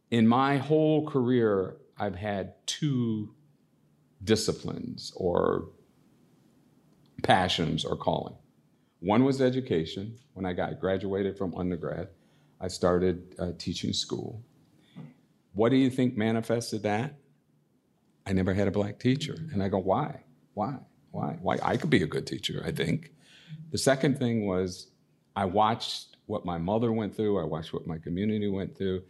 In 0.09 0.25
my 0.25 0.57
whole 0.57 1.07
career, 1.07 1.77
I've 1.97 2.15
had 2.15 2.53
two 2.65 3.34
disciplines 4.23 5.13
or 5.15 5.69
passions 7.23 7.85
or 7.85 7.95
calling. 7.95 8.35
One 8.99 9.23
was 9.23 9.41
education. 9.41 10.17
When 10.33 10.45
I 10.45 10.53
got 10.53 10.79
graduated 10.79 11.37
from 11.37 11.55
undergrad, 11.55 12.09
I 12.59 12.67
started 12.67 13.35
uh, 13.39 13.51
teaching 13.57 13.93
school. 13.93 14.43
What 15.53 15.69
do 15.69 15.77
you 15.77 15.89
think 15.89 16.17
manifested 16.17 16.83
that? 16.83 17.15
I 18.25 18.33
never 18.33 18.53
had 18.53 18.67
a 18.67 18.71
black 18.71 18.99
teacher. 18.99 19.35
And 19.53 19.61
I 19.61 19.69
go, 19.69 19.77
why? 19.77 20.23
Why? 20.53 20.77
Why? 21.11 21.37
Why? 21.41 21.59
I 21.61 21.77
could 21.77 21.89
be 21.89 22.03
a 22.03 22.07
good 22.07 22.27
teacher, 22.27 22.63
I 22.65 22.71
think. 22.71 23.11
The 23.71 23.77
second 23.77 24.17
thing 24.17 24.45
was 24.45 24.87
I 25.35 25.45
watched 25.45 26.17
what 26.25 26.45
my 26.45 26.57
mother 26.57 26.91
went 26.91 27.15
through, 27.15 27.39
I 27.39 27.43
watched 27.43 27.73
what 27.73 27.85
my 27.85 27.97
community 27.97 28.47
went 28.47 28.77
through, 28.77 29.03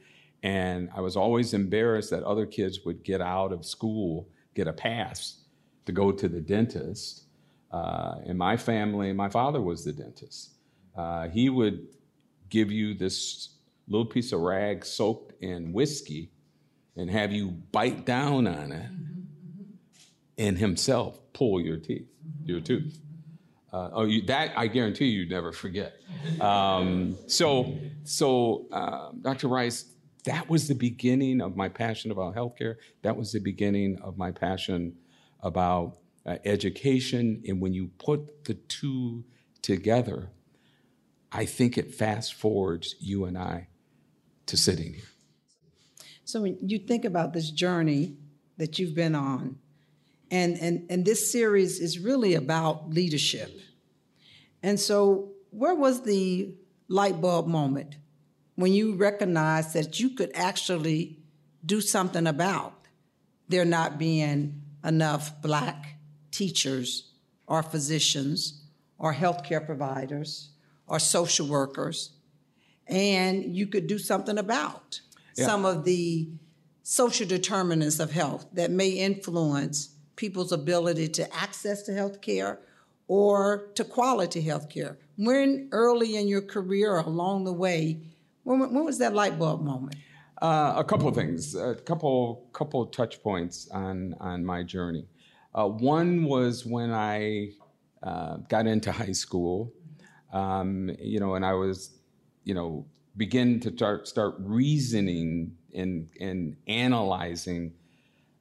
and 0.43 0.89
I 0.95 1.01
was 1.01 1.15
always 1.15 1.53
embarrassed 1.53 2.09
that 2.09 2.24
other 2.24 2.45
kids 2.45 2.81
would 2.85 3.03
get 3.03 3.21
out 3.21 3.53
of 3.53 3.65
school, 3.65 4.27
get 4.55 4.67
a 4.67 4.74
pass 4.74 5.41
to 5.85 5.91
go 5.91 6.12
to 6.12 6.27
the 6.27 6.41
dentist. 6.41 7.24
Uh, 7.71 8.15
in 8.25 8.38
my 8.38 8.57
family, 8.57 9.13
my 9.13 9.29
father 9.29 9.62
was 9.62 9.83
the 9.83 9.91
dentist. 9.91 10.55
Uh, 10.97 11.27
he 11.27 11.50
would 11.50 11.88
give 12.50 12.71
you 12.71 12.93
this 12.93 13.50
little 13.88 14.05
piece 14.05 14.31
of 14.31 14.39
rag 14.39 14.85
soaked 14.85 15.33
in 15.43 15.74
whiskey 15.74 16.31
and 16.95 17.09
have 17.09 17.31
you 17.31 17.50
bite 17.71 18.05
down 18.05 18.47
on 18.47 18.71
it 18.71 18.89
and 20.38 20.57
himself 20.57 21.19
pull 21.33 21.59
your 21.62 21.77
teeth, 21.77 22.07
your 22.43 22.62
tooth. 22.62 23.00
Uh, 23.71 23.89
oh, 23.91 24.05
you, 24.05 24.21
that 24.21 24.53
I 24.55 24.67
guarantee 24.67 25.07
you, 25.07 25.24
would 25.24 25.29
never 25.29 25.51
forget. 25.51 26.00
Um, 26.39 27.17
so, 27.27 27.77
so 28.05 28.67
uh, 28.71 29.12
Dr. 29.21 29.50
Rice, 29.50 29.85
that 30.25 30.50
was 30.50 30.67
the 30.67 30.75
beginning 30.75 31.41
of 31.41 31.55
my 31.55 31.70
passion 31.70 32.12
about 32.12 32.36
healthcare. 32.36 32.75
That 33.03 33.15
was 33.15 33.32
the 33.32 33.39
beginning 33.39 34.00
of 34.01 34.17
my 34.17 34.32
passion 34.32 34.96
about 35.41 35.98
uh, 36.25 36.38
education. 36.44 37.44
And 37.48 37.62
when 37.62 37.74
you 37.74 37.91
put 38.00 38.44
the 38.46 38.55
two 38.55 39.24
together, 39.62 40.29
I 41.32 41.46
think 41.46 41.77
it 41.77 41.94
fast 41.94 42.34
forwards 42.34 42.96
you 43.00 43.25
and 43.25 43.38
I 43.38 43.67
to 44.48 44.58
sitting 44.58 44.94
here. 44.94 45.03
So 46.24 46.41
when 46.41 46.58
you 46.62 46.79
think 46.79 47.05
about 47.05 47.34
this 47.34 47.51
journey 47.51 48.17
that 48.58 48.79
you've 48.79 48.96
been 48.96 49.15
on, 49.15 49.58
and, 50.32 50.58
and, 50.58 50.88
and 50.89 51.05
this 51.05 51.32
series 51.32 51.79
is 51.79 52.00
really 52.00 52.34
about 52.34 52.89
leadership. 52.89 53.51
And 54.63 54.79
so, 54.79 55.34
where 55.51 55.75
was 55.75 56.01
the 56.01 56.55
light 56.88 57.22
bulb 57.22 57.48
moment 57.48 57.96
when 58.55 58.74
you 58.74 58.95
recognize 58.95 59.74
that 59.74 60.00
you 60.00 60.09
could 60.12 60.31
actually 60.33 61.19
do 61.65 61.81
something 61.81 62.27
about 62.27 62.74
there 63.47 63.65
not 63.65 64.00
being 64.00 64.62
enough 64.83 65.41
black 65.41 65.97
teachers 66.31 67.12
or 67.47 67.62
physicians 67.62 68.63
or 68.97 69.13
healthcare 69.13 69.63
providers 69.65 70.50
or 70.88 71.00
social 71.00 71.47
workers, 71.47 72.12
and 72.88 73.55
you 73.55 73.67
could 73.67 73.88
do 73.88 73.97
something 73.97 74.38
about 74.38 75.01
yeah. 75.35 75.45
some 75.45 75.65
of 75.65 75.83
the 75.85 76.29
social 76.83 77.27
determinants 77.27 78.00
of 78.00 78.12
health 78.12 78.45
that 78.53 78.71
may 78.71 78.89
influence 78.89 79.89
people's 80.15 80.51
ability 80.51 81.07
to 81.07 81.35
access 81.35 81.81
to 81.83 81.93
health 81.93 82.21
care 82.21 82.59
or 83.07 83.69
to 83.75 83.83
quality 83.83 84.41
health 84.41 84.69
care? 84.69 84.97
When 85.17 85.69
early 85.71 86.15
in 86.15 86.27
your 86.27 86.41
career 86.41 86.93
or 86.93 87.00
along 87.00 87.45
the 87.45 87.53
way, 87.53 88.01
when, 88.45 88.59
when 88.59 88.85
was 88.85 88.97
that 88.99 89.13
light 89.13 89.37
bulb 89.37 89.61
moment? 89.61 89.95
Uh, 90.41 90.73
a 90.77 90.83
couple 90.83 91.07
of 91.07 91.15
things, 91.15 91.55
a 91.55 91.75
couple 91.75 92.47
couple 92.53 92.85
touch 92.87 93.21
points 93.21 93.67
on 93.71 94.15
on 94.19 94.45
my 94.45 94.63
journey. 94.63 95.05
Uh, 95.53 95.67
one 95.67 96.25
was 96.25 96.65
when 96.65 96.91
I 96.91 97.51
uh, 98.03 98.37
got 98.49 98.67
into 98.67 98.91
high 98.91 99.13
school, 99.13 99.73
um, 100.33 100.91
you 100.99 101.19
know, 101.19 101.35
and 101.35 101.45
I 101.45 101.53
was, 101.53 101.97
you 102.43 102.53
know, 102.53 102.85
begin 103.17 103.59
to 103.61 103.71
start 103.71 104.07
start 104.07 104.35
reasoning 104.39 105.55
and 105.73 106.09
and 106.19 106.57
analyzing 106.67 107.73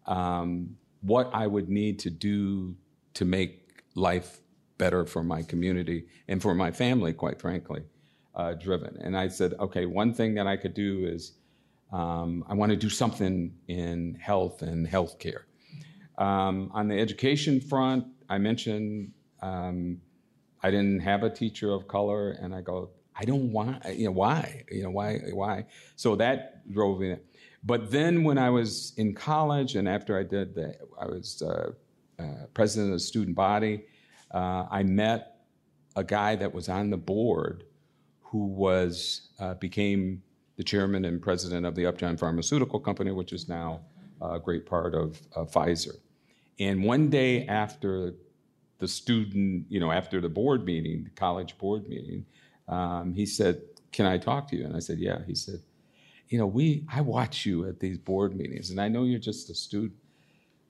um, 0.07 0.77
what 1.01 1.31
I 1.33 1.47
would 1.47 1.69
need 1.69 1.99
to 2.01 2.11
do 2.11 2.75
to 3.15 3.25
make 3.25 3.83
life 3.95 4.41
better 4.79 5.07
for 5.07 5.23
my 5.23 5.43
community 5.43 6.07
and 6.27 6.43
for 6.43 6.55
my 6.55 6.73
family, 6.73 7.13
quite 7.13 7.41
frankly, 7.41 7.83
uh, 8.37 8.55
driven. 8.55 8.97
And 9.01 9.17
I 9.17 9.29
said, 9.29 9.55
okay, 9.61 9.87
one 9.87 10.13
thing 10.13 10.35
that 10.35 10.47
I 10.47 10.57
could 10.57 10.75
do 10.75 11.07
is 11.07 11.33
um, 11.93 12.45
I 12.49 12.55
want 12.55 12.71
to 12.71 12.77
do 12.77 12.91
something 12.91 13.55
in 13.69 14.15
health 14.15 14.63
and 14.63 14.87
healthcare. 14.87 15.43
Um, 16.19 16.71
on 16.73 16.89
the 16.89 16.99
education 16.99 17.61
front, 17.61 18.07
I 18.29 18.39
mentioned 18.39 19.13
um, 19.43 20.01
I 20.63 20.71
didn't 20.71 21.01
have 21.01 21.23
a 21.23 21.31
teacher 21.31 21.73
of 21.73 21.87
color, 21.87 22.31
and 22.33 22.55
I 22.55 22.63
go, 22.63 22.91
I 23.17 23.25
don't 23.25 23.53
want, 23.53 23.85
you 23.95 24.07
know, 24.07 24.13
why? 24.13 24.65
You 24.71 24.85
know, 24.85 24.91
why? 24.91 25.21
Why? 25.33 25.67
So 25.95 26.17
that 26.17 26.69
drove 26.73 27.01
me. 27.01 27.17
But 27.63 27.91
then 27.91 28.25
when 28.25 28.39
I 28.39 28.51
was 28.51 28.93
in 28.97 29.15
college 29.15 29.77
and 29.77 29.89
after 29.89 30.19
I 30.19 30.23
did 30.23 30.55
that, 30.57 30.79
I 31.01 31.07
was 31.07 31.43
uh, 31.43 31.73
uh, 32.19 32.47
president 32.55 32.93
of 32.93 32.97
the 32.99 33.05
student 33.05 33.37
body. 33.37 33.85
Uh, 34.33 34.67
I 34.71 34.83
met 34.83 35.47
a 35.97 36.03
guy 36.03 36.35
that 36.37 36.53
was 36.53 36.69
on 36.69 36.91
the 36.91 36.97
board 36.97 37.65
who 38.35 38.47
was 38.47 39.29
uh, 39.39 39.55
became 39.55 40.21
the 40.57 40.65
chairman 40.65 41.05
and 41.05 41.23
president 41.23 41.65
of 41.65 41.77
the 41.77 41.87
Upjohn 41.87 42.17
Pharmaceutical 42.17 42.81
Company, 42.81 43.13
which 43.13 43.33
is 43.33 43.49
now 43.49 43.81
a 44.21 44.41
great 44.41 44.67
part 44.67 44.93
of 44.93 45.23
Pfizer. 45.53 45.99
And 46.59 46.83
one 46.83 47.11
day 47.11 47.47
after 47.47 48.15
the 48.81 48.89
student, 48.89 49.67
you 49.69 49.79
know, 49.79 49.93
after 49.93 50.21
the 50.21 50.29
board 50.29 50.65
meeting, 50.65 51.05
the 51.05 51.11
college 51.11 51.57
board 51.59 51.89
meeting, 51.89 52.27
um, 52.67 53.15
he 53.15 53.25
said, 53.25 53.63
"Can 53.93 54.05
I 54.05 54.19
talk 54.19 54.49
to 54.49 54.57
you?" 54.57 54.65
And 54.65 54.75
I 54.75 54.81
said, 54.81 54.99
"Yeah." 54.99 55.21
He 55.29 55.37
said, 55.37 55.61
"You 56.29 56.39
know, 56.39 56.49
we 56.49 56.85
I 56.93 57.03
watch 57.03 57.47
you 57.47 57.69
at 57.69 57.79
these 57.79 57.99
board 57.99 58.35
meetings, 58.35 58.71
and 58.71 58.81
I 58.81 58.89
know 58.89 59.05
you're 59.05 59.21
just 59.21 59.49
a 59.49 59.55
student, 59.55 59.93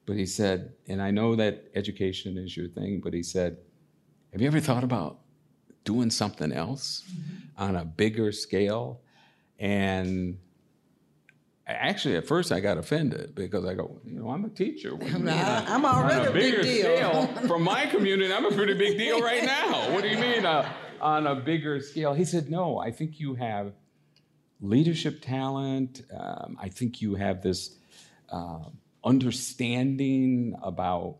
but 0.04 0.16
he 0.16 0.26
said, 0.26 0.74
and 0.86 1.00
I 1.00 1.10
know 1.10 1.34
that 1.36 1.64
education 1.74 2.36
is 2.36 2.54
your 2.58 2.68
thing, 2.68 3.00
but 3.02 3.14
he 3.14 3.22
said, 3.22 3.56
have 4.32 4.42
you 4.42 4.48
ever 4.48 4.60
thought 4.60 4.84
about 4.84 5.20
doing 5.84 6.10
something 6.10 6.52
else 6.52 7.02
mm-hmm. 7.08 7.62
on 7.62 7.76
a 7.76 7.84
bigger 7.84 8.32
scale?" 8.32 9.00
And 9.58 10.38
actually 11.66 12.16
at 12.16 12.26
first 12.26 12.52
I 12.52 12.60
got 12.60 12.78
offended 12.78 13.34
because 13.34 13.64
I 13.64 13.74
go, 13.74 13.98
you 14.04 14.18
know, 14.18 14.30
I'm 14.30 14.44
a 14.44 14.48
teacher. 14.48 14.96
I, 15.00 15.64
am 15.68 15.84
already 15.84 16.26
a, 16.26 16.30
a 16.30 16.32
big 16.32 16.62
deal. 16.62 16.82
Scale, 16.82 17.26
from 17.48 17.62
my 17.62 17.86
community, 17.86 18.32
I'm 18.32 18.44
a 18.44 18.52
pretty 18.52 18.74
big 18.74 18.98
deal 18.98 19.20
right 19.20 19.44
now. 19.44 19.92
What 19.92 20.02
do 20.02 20.08
you 20.08 20.18
mean 20.18 20.44
uh, 20.44 20.70
on 21.00 21.26
a 21.26 21.34
bigger 21.34 21.80
scale? 21.80 22.12
He 22.12 22.24
said, 22.24 22.50
no, 22.50 22.78
I 22.78 22.90
think 22.90 23.18
you 23.18 23.34
have 23.34 23.72
leadership 24.60 25.22
talent. 25.22 26.02
Um, 26.14 26.58
I 26.60 26.68
think 26.68 27.00
you 27.00 27.14
have 27.14 27.42
this 27.42 27.76
uh, 28.30 28.64
understanding 29.04 30.54
about, 30.62 31.16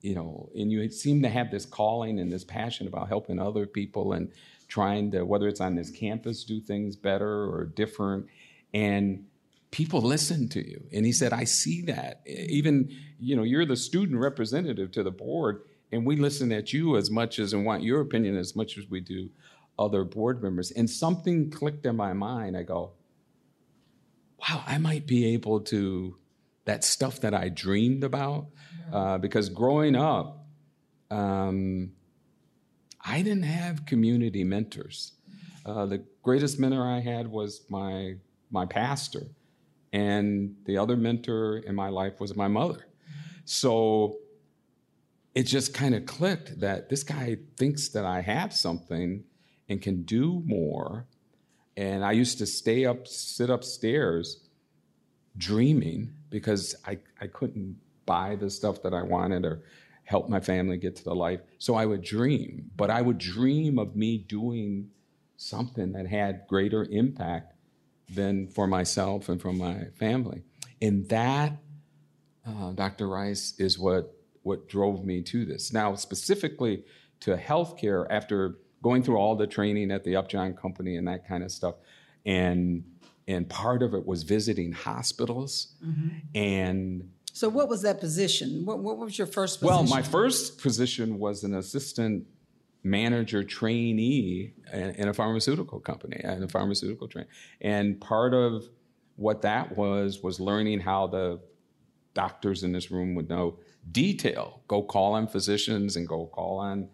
you 0.00 0.14
know, 0.14 0.48
and 0.54 0.70
you 0.70 0.88
seem 0.90 1.22
to 1.22 1.28
have 1.28 1.50
this 1.50 1.66
calling 1.66 2.18
and 2.20 2.32
this 2.32 2.44
passion 2.44 2.86
about 2.86 3.08
helping 3.08 3.38
other 3.38 3.66
people 3.66 4.12
and 4.12 4.30
trying 4.68 5.10
to, 5.10 5.24
whether 5.24 5.48
it's 5.48 5.60
on 5.60 5.74
this 5.74 5.90
campus, 5.90 6.44
do 6.44 6.60
things 6.60 6.94
better 6.94 7.44
or 7.44 7.64
different. 7.64 8.26
And 8.72 9.26
people 9.70 10.00
listen 10.00 10.48
to 10.50 10.66
you. 10.66 10.84
And 10.92 11.04
he 11.04 11.12
said, 11.12 11.32
I 11.32 11.44
see 11.44 11.82
that. 11.82 12.22
Even, 12.26 12.90
you 13.18 13.34
know, 13.34 13.42
you're 13.42 13.66
the 13.66 13.76
student 13.76 14.20
representative 14.20 14.92
to 14.92 15.02
the 15.02 15.10
board, 15.10 15.62
and 15.90 16.06
we 16.06 16.16
listen 16.16 16.52
at 16.52 16.72
you 16.72 16.96
as 16.96 17.10
much 17.10 17.38
as 17.38 17.52
and 17.52 17.64
want 17.64 17.82
your 17.82 18.00
opinion 18.00 18.36
as 18.36 18.54
much 18.54 18.78
as 18.78 18.88
we 18.88 19.00
do 19.00 19.30
other 19.78 20.04
board 20.04 20.42
members. 20.42 20.70
And 20.70 20.88
something 20.88 21.50
clicked 21.50 21.86
in 21.86 21.96
my 21.96 22.12
mind. 22.12 22.56
I 22.56 22.62
go, 22.62 22.92
wow, 24.38 24.62
I 24.66 24.78
might 24.78 25.06
be 25.06 25.32
able 25.34 25.60
to, 25.62 26.16
that 26.68 26.84
stuff 26.84 27.22
that 27.22 27.32
I 27.32 27.48
dreamed 27.48 28.04
about. 28.04 28.48
Uh, 28.92 29.16
because 29.16 29.48
growing 29.48 29.96
up, 29.96 30.46
um, 31.10 31.92
I 33.04 33.22
didn't 33.22 33.44
have 33.44 33.86
community 33.86 34.44
mentors. 34.44 35.12
Uh, 35.64 35.86
the 35.86 36.04
greatest 36.22 36.60
mentor 36.60 36.86
I 36.86 37.00
had 37.00 37.26
was 37.26 37.62
my 37.68 38.16
my 38.50 38.66
pastor, 38.66 39.26
and 39.92 40.56
the 40.64 40.76
other 40.78 40.96
mentor 40.96 41.58
in 41.58 41.74
my 41.74 41.88
life 41.88 42.20
was 42.20 42.36
my 42.36 42.48
mother. 42.48 42.86
So 43.44 44.18
it 45.34 45.44
just 45.44 45.72
kind 45.72 45.94
of 45.94 46.04
clicked 46.04 46.60
that 46.60 46.90
this 46.90 47.02
guy 47.02 47.38
thinks 47.56 47.88
that 47.90 48.04
I 48.04 48.20
have 48.20 48.52
something 48.52 49.24
and 49.70 49.80
can 49.80 50.02
do 50.02 50.42
more. 50.44 51.06
And 51.76 52.04
I 52.04 52.12
used 52.12 52.38
to 52.38 52.46
stay 52.46 52.84
up, 52.84 53.06
sit 53.06 53.48
upstairs 53.48 54.40
dreaming 55.36 56.12
because 56.30 56.74
I, 56.86 56.98
I 57.20 57.26
couldn't 57.26 57.78
buy 58.06 58.36
the 58.36 58.50
stuff 58.50 58.82
that 58.82 58.94
I 58.94 59.02
wanted 59.02 59.44
or 59.44 59.62
help 60.04 60.28
my 60.28 60.40
family 60.40 60.78
get 60.78 60.96
to 60.96 61.04
the 61.04 61.14
life. 61.14 61.40
So 61.58 61.74
I 61.74 61.84
would 61.84 62.02
dream, 62.02 62.70
but 62.76 62.90
I 62.90 63.02
would 63.02 63.18
dream 63.18 63.78
of 63.78 63.94
me 63.94 64.16
doing 64.18 64.90
something 65.36 65.92
that 65.92 66.06
had 66.06 66.46
greater 66.48 66.84
impact 66.90 67.54
than 68.08 68.48
for 68.48 68.66
myself 68.66 69.28
and 69.28 69.40
for 69.40 69.52
my 69.52 69.84
family. 69.98 70.42
And 70.80 71.08
that, 71.10 71.58
uh, 72.46 72.72
Dr. 72.72 73.08
Rice, 73.08 73.54
is 73.58 73.78
what, 73.78 74.14
what 74.42 74.68
drove 74.68 75.04
me 75.04 75.20
to 75.22 75.44
this. 75.44 75.72
Now, 75.72 75.94
specifically 75.94 76.84
to 77.20 77.36
healthcare, 77.36 78.06
after 78.08 78.58
going 78.82 79.02
through 79.02 79.16
all 79.16 79.36
the 79.36 79.46
training 79.46 79.90
at 79.90 80.04
the 80.04 80.16
Upjohn 80.16 80.54
Company 80.54 80.96
and 80.96 81.06
that 81.06 81.28
kind 81.28 81.44
of 81.44 81.52
stuff, 81.52 81.74
and 82.24 82.84
and 83.28 83.48
part 83.48 83.82
of 83.82 83.94
it 83.94 84.04
was 84.06 84.24
visiting 84.24 84.72
hospitals 84.72 85.74
mm-hmm. 85.84 86.08
and 86.34 87.10
so 87.32 87.48
what 87.48 87.68
was 87.68 87.82
that 87.82 88.00
position? 88.00 88.64
What, 88.64 88.80
what 88.80 88.98
was 88.98 89.16
your 89.16 89.28
first 89.28 89.60
position? 89.60 89.76
well 89.76 89.84
my 89.84 90.02
first 90.02 90.60
position 90.60 91.20
was 91.20 91.44
an 91.44 91.54
assistant 91.54 92.26
manager 92.82 93.44
trainee 93.44 94.54
in 94.72 95.08
a 95.08 95.14
pharmaceutical 95.14 95.78
company 95.78 96.20
in 96.24 96.42
a 96.42 96.48
pharmaceutical 96.48 97.06
train 97.06 97.26
and 97.60 98.00
part 98.00 98.34
of 98.34 98.64
what 99.16 99.42
that 99.42 99.76
was 99.76 100.22
was 100.22 100.40
learning 100.40 100.80
how 100.80 101.06
the 101.06 101.40
doctors 102.14 102.64
in 102.64 102.72
this 102.72 102.90
room 102.90 103.14
would 103.14 103.28
know 103.28 103.58
detail. 103.92 104.62
Go 104.66 104.82
call 104.82 105.14
on 105.14 105.26
physicians 105.26 105.96
and 105.96 106.06
go 106.06 106.26
call 106.26 106.58
on 106.58 106.88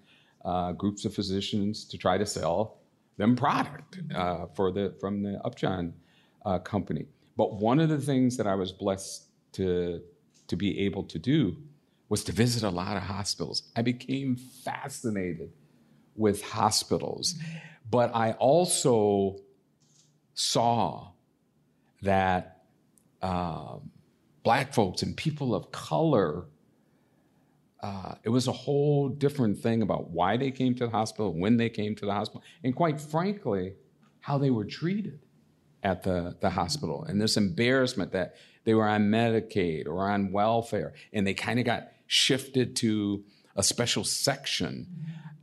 uh, 0.44 0.72
groups 0.72 1.04
of 1.04 1.14
physicians 1.14 1.84
to 1.86 1.96
try 1.96 2.18
to 2.18 2.26
sell 2.26 2.78
them 3.16 3.34
product 3.34 4.00
uh, 4.14 4.46
for 4.54 4.70
the 4.70 4.94
from 5.00 5.22
the 5.22 5.40
upjohn 5.44 5.94
uh, 6.44 6.58
company. 6.58 7.06
But 7.36 7.54
one 7.54 7.80
of 7.80 7.88
the 7.88 7.98
things 7.98 8.36
that 8.36 8.46
i 8.46 8.54
was 8.54 8.72
blessed 8.72 9.28
to 9.52 10.00
to 10.46 10.56
be 10.56 10.80
able 10.80 11.04
to 11.04 11.18
do 11.18 11.56
was 12.08 12.22
to 12.24 12.32
visit 12.32 12.62
a 12.62 12.70
lot 12.70 12.96
of 12.96 13.02
hospitals. 13.02 13.62
I 13.74 13.82
became 13.82 14.36
fascinated 14.36 15.50
with 16.16 16.42
hospitals. 16.42 17.34
But 17.90 18.14
I 18.14 18.32
also 18.32 19.36
saw 20.34 21.12
that 22.02 22.62
uh, 23.22 23.76
black 24.42 24.74
folks 24.74 25.02
and 25.02 25.16
people 25.16 25.54
of 25.54 25.72
color, 25.72 26.46
uh, 27.82 28.14
it 28.22 28.28
was 28.28 28.48
a 28.48 28.52
whole 28.52 29.08
different 29.08 29.58
thing 29.58 29.82
about 29.82 30.10
why 30.10 30.36
they 30.36 30.50
came 30.50 30.74
to 30.76 30.86
the 30.86 30.90
hospital, 30.90 31.32
when 31.32 31.56
they 31.56 31.68
came 31.68 31.94
to 31.96 32.06
the 32.06 32.12
hospital, 32.12 32.42
and 32.62 32.74
quite 32.74 33.00
frankly, 33.00 33.74
how 34.20 34.38
they 34.38 34.50
were 34.50 34.64
treated 34.64 35.20
at 35.84 36.02
the, 36.02 36.36
the 36.40 36.50
hospital. 36.50 37.04
And 37.04 37.20
this 37.20 37.36
embarrassment 37.36 38.12
that 38.12 38.34
they 38.64 38.74
were 38.74 38.88
on 38.88 39.10
Medicaid 39.10 39.86
or 39.86 40.10
on 40.10 40.32
welfare, 40.32 40.94
and 41.12 41.26
they 41.26 41.34
kind 41.34 41.60
of 41.60 41.66
got 41.66 41.92
shifted 42.06 42.74
to 42.76 43.22
a 43.54 43.62
special 43.62 44.02
section 44.02 44.86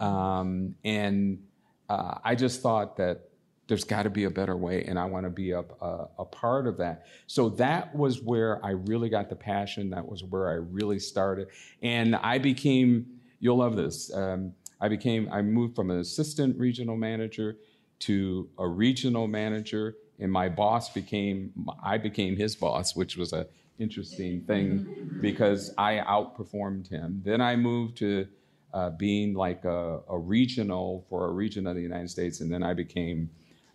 um, 0.02 0.76
and 0.84 1.44
uh, 1.88 2.16
I 2.24 2.34
just 2.34 2.62
thought 2.62 2.98
that 2.98 3.30
there's 3.68 3.84
got 3.84 4.04
to 4.04 4.10
be 4.10 4.26
a 4.26 4.30
better 4.30 4.58
way, 4.58 4.84
and 4.84 4.98
I 4.98 5.06
want 5.06 5.26
to 5.26 5.30
be 5.30 5.52
a, 5.52 5.60
a, 5.60 6.08
a, 6.20 6.26
part 6.26 6.68
of 6.68 6.78
that. 6.78 7.06
So 7.28 7.50
that 7.50 7.96
was 7.96 8.22
where 8.22 8.64
I 8.66 8.72
really 8.72 9.08
got 9.08 9.30
the 9.30 9.36
passion. 9.36 9.92
That 9.92 10.06
was 10.06 10.24
where 10.24 10.50
I 10.50 10.54
really 10.54 11.00
started. 11.00 11.50
And 11.82 12.16
I 12.16 12.40
became, 12.40 13.06
you'll 13.40 13.58
love 13.58 13.76
this. 13.76 14.14
Um, 14.14 14.54
I 14.82 14.90
became, 14.90 15.30
I 15.32 15.44
moved 15.44 15.76
from 15.76 15.92
an 15.92 16.00
assistant 16.00 16.58
regional 16.58 16.98
manager 16.98 17.58
to 18.00 18.50
a 18.58 18.68
regional 18.68 19.28
manager, 19.28 19.96
and 20.22 20.32
my 20.32 20.48
boss 20.48 20.90
became, 20.90 21.52
I 21.84 21.98
became 21.98 22.38
his 22.38 22.56
boss, 22.56 22.96
which 22.96 23.18
was 23.18 23.34
a 23.34 23.48
interesting 23.80 24.42
thing 24.42 25.18
because 25.22 25.74
I 25.78 25.96
outperformed 25.98 26.88
him. 26.88 27.22
Then 27.26 27.42
I 27.42 27.56
moved 27.56 27.98
to 27.98 28.28
uh, 28.74 28.92
being 28.92 29.34
like 29.34 29.66
a, 29.66 30.02
a, 30.08 30.18
regional 30.18 31.06
for 31.10 31.28
a 31.28 31.32
region 31.32 31.68
of 31.68 31.76
the 31.76 31.82
United 31.82 32.10
States, 32.10 32.40
and 32.40 32.54
then 32.54 32.64
I 32.64 32.74
became 32.74 33.30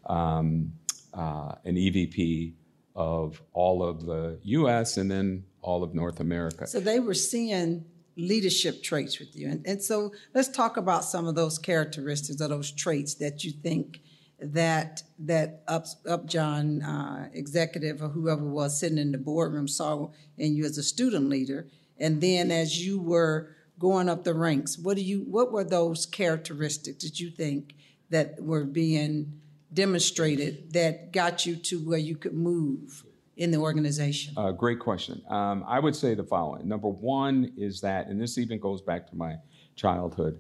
um, 0.06 0.72
uh, 1.12 1.56
an 1.64 1.74
EVP 1.74 2.54
of 2.94 3.42
all 3.52 3.82
of 3.82 4.06
the 4.06 4.38
U.S. 4.42 4.96
and 4.96 5.10
then 5.10 5.44
all 5.60 5.82
of 5.82 5.94
North 5.94 6.20
America. 6.20 6.66
So 6.66 6.80
they 6.80 6.98
were 6.98 7.12
seeing 7.12 7.84
leadership 8.16 8.82
traits 8.82 9.18
with 9.18 9.36
you, 9.36 9.48
and, 9.48 9.66
and 9.66 9.82
so 9.82 10.12
let's 10.32 10.48
talk 10.48 10.78
about 10.78 11.04
some 11.04 11.26
of 11.26 11.34
those 11.34 11.58
characteristics 11.58 12.40
or 12.40 12.48
those 12.48 12.70
traits 12.70 13.14
that 13.16 13.44
you 13.44 13.50
think 13.50 14.00
that 14.38 15.02
that 15.18 15.62
up, 15.66 15.86
Upjohn 16.06 16.82
uh, 16.82 17.28
executive 17.32 18.02
or 18.02 18.08
whoever 18.08 18.44
was 18.44 18.78
sitting 18.78 18.98
in 18.98 19.12
the 19.12 19.18
boardroom 19.18 19.68
saw 19.68 20.10
in 20.36 20.54
you 20.54 20.64
as 20.64 20.78
a 20.78 20.82
student 20.82 21.28
leader, 21.28 21.66
and 21.98 22.20
then 22.20 22.50
as 22.50 22.84
you 22.84 23.00
were 23.00 23.56
going 23.78 24.08
up 24.08 24.24
the 24.24 24.34
ranks. 24.34 24.78
What 24.78 24.96
do 24.96 25.02
you? 25.02 25.20
What 25.20 25.52
were 25.52 25.64
those 25.64 26.06
characteristics 26.06 27.04
that 27.04 27.20
you 27.20 27.30
think 27.30 27.74
that 28.10 28.40
were 28.40 28.64
being 28.64 29.40
demonstrated 29.72 30.72
that 30.72 31.12
got 31.12 31.44
you 31.44 31.56
to 31.56 31.78
where 31.80 31.98
you 31.98 32.16
could 32.16 32.34
move 32.34 33.04
in 33.36 33.50
the 33.50 33.58
organization? 33.58 34.34
Uh, 34.36 34.52
great 34.52 34.78
question. 34.78 35.22
Um, 35.28 35.64
I 35.66 35.80
would 35.80 35.94
say 35.96 36.14
the 36.14 36.24
following. 36.24 36.68
Number 36.68 36.88
one 36.88 37.52
is 37.56 37.80
that, 37.82 38.06
and 38.06 38.20
this 38.20 38.38
even 38.38 38.58
goes 38.58 38.80
back 38.80 39.08
to 39.10 39.16
my 39.16 39.36
childhood. 39.74 40.38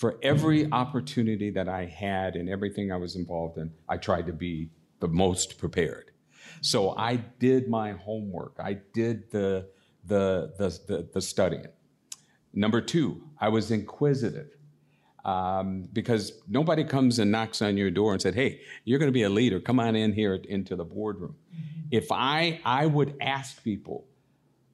For 0.00 0.18
every 0.22 0.66
opportunity 0.72 1.50
that 1.50 1.68
I 1.68 1.84
had 1.84 2.34
and 2.34 2.48
everything 2.48 2.90
I 2.90 2.96
was 2.96 3.16
involved 3.16 3.58
in, 3.58 3.70
I 3.86 3.98
tried 3.98 4.24
to 4.28 4.32
be 4.32 4.70
the 4.98 5.08
most 5.08 5.58
prepared. 5.58 6.12
So 6.62 6.96
I 6.96 7.16
did 7.16 7.68
my 7.68 7.92
homework. 7.92 8.56
I 8.58 8.78
did 8.94 9.30
the 9.30 9.68
the 10.06 10.54
the 10.56 10.68
the, 10.88 11.08
the 11.12 11.20
studying. 11.20 11.66
Number 12.54 12.80
two, 12.80 13.22
I 13.38 13.50
was 13.50 13.70
inquisitive. 13.70 14.48
Um, 15.22 15.86
because 15.92 16.32
nobody 16.48 16.82
comes 16.82 17.18
and 17.18 17.30
knocks 17.30 17.60
on 17.60 17.76
your 17.76 17.90
door 17.90 18.14
and 18.14 18.22
said, 18.22 18.34
"Hey, 18.34 18.62
you're 18.86 18.98
going 18.98 19.12
to 19.14 19.20
be 19.22 19.24
a 19.24 19.28
leader. 19.28 19.60
Come 19.60 19.78
on 19.78 19.96
in 19.96 20.14
here 20.14 20.32
into 20.34 20.76
the 20.76 20.84
boardroom." 20.84 21.34
Mm-hmm. 21.34 21.88
If 21.90 22.06
I 22.10 22.58
I 22.64 22.86
would 22.86 23.16
ask 23.20 23.62
people, 23.62 24.06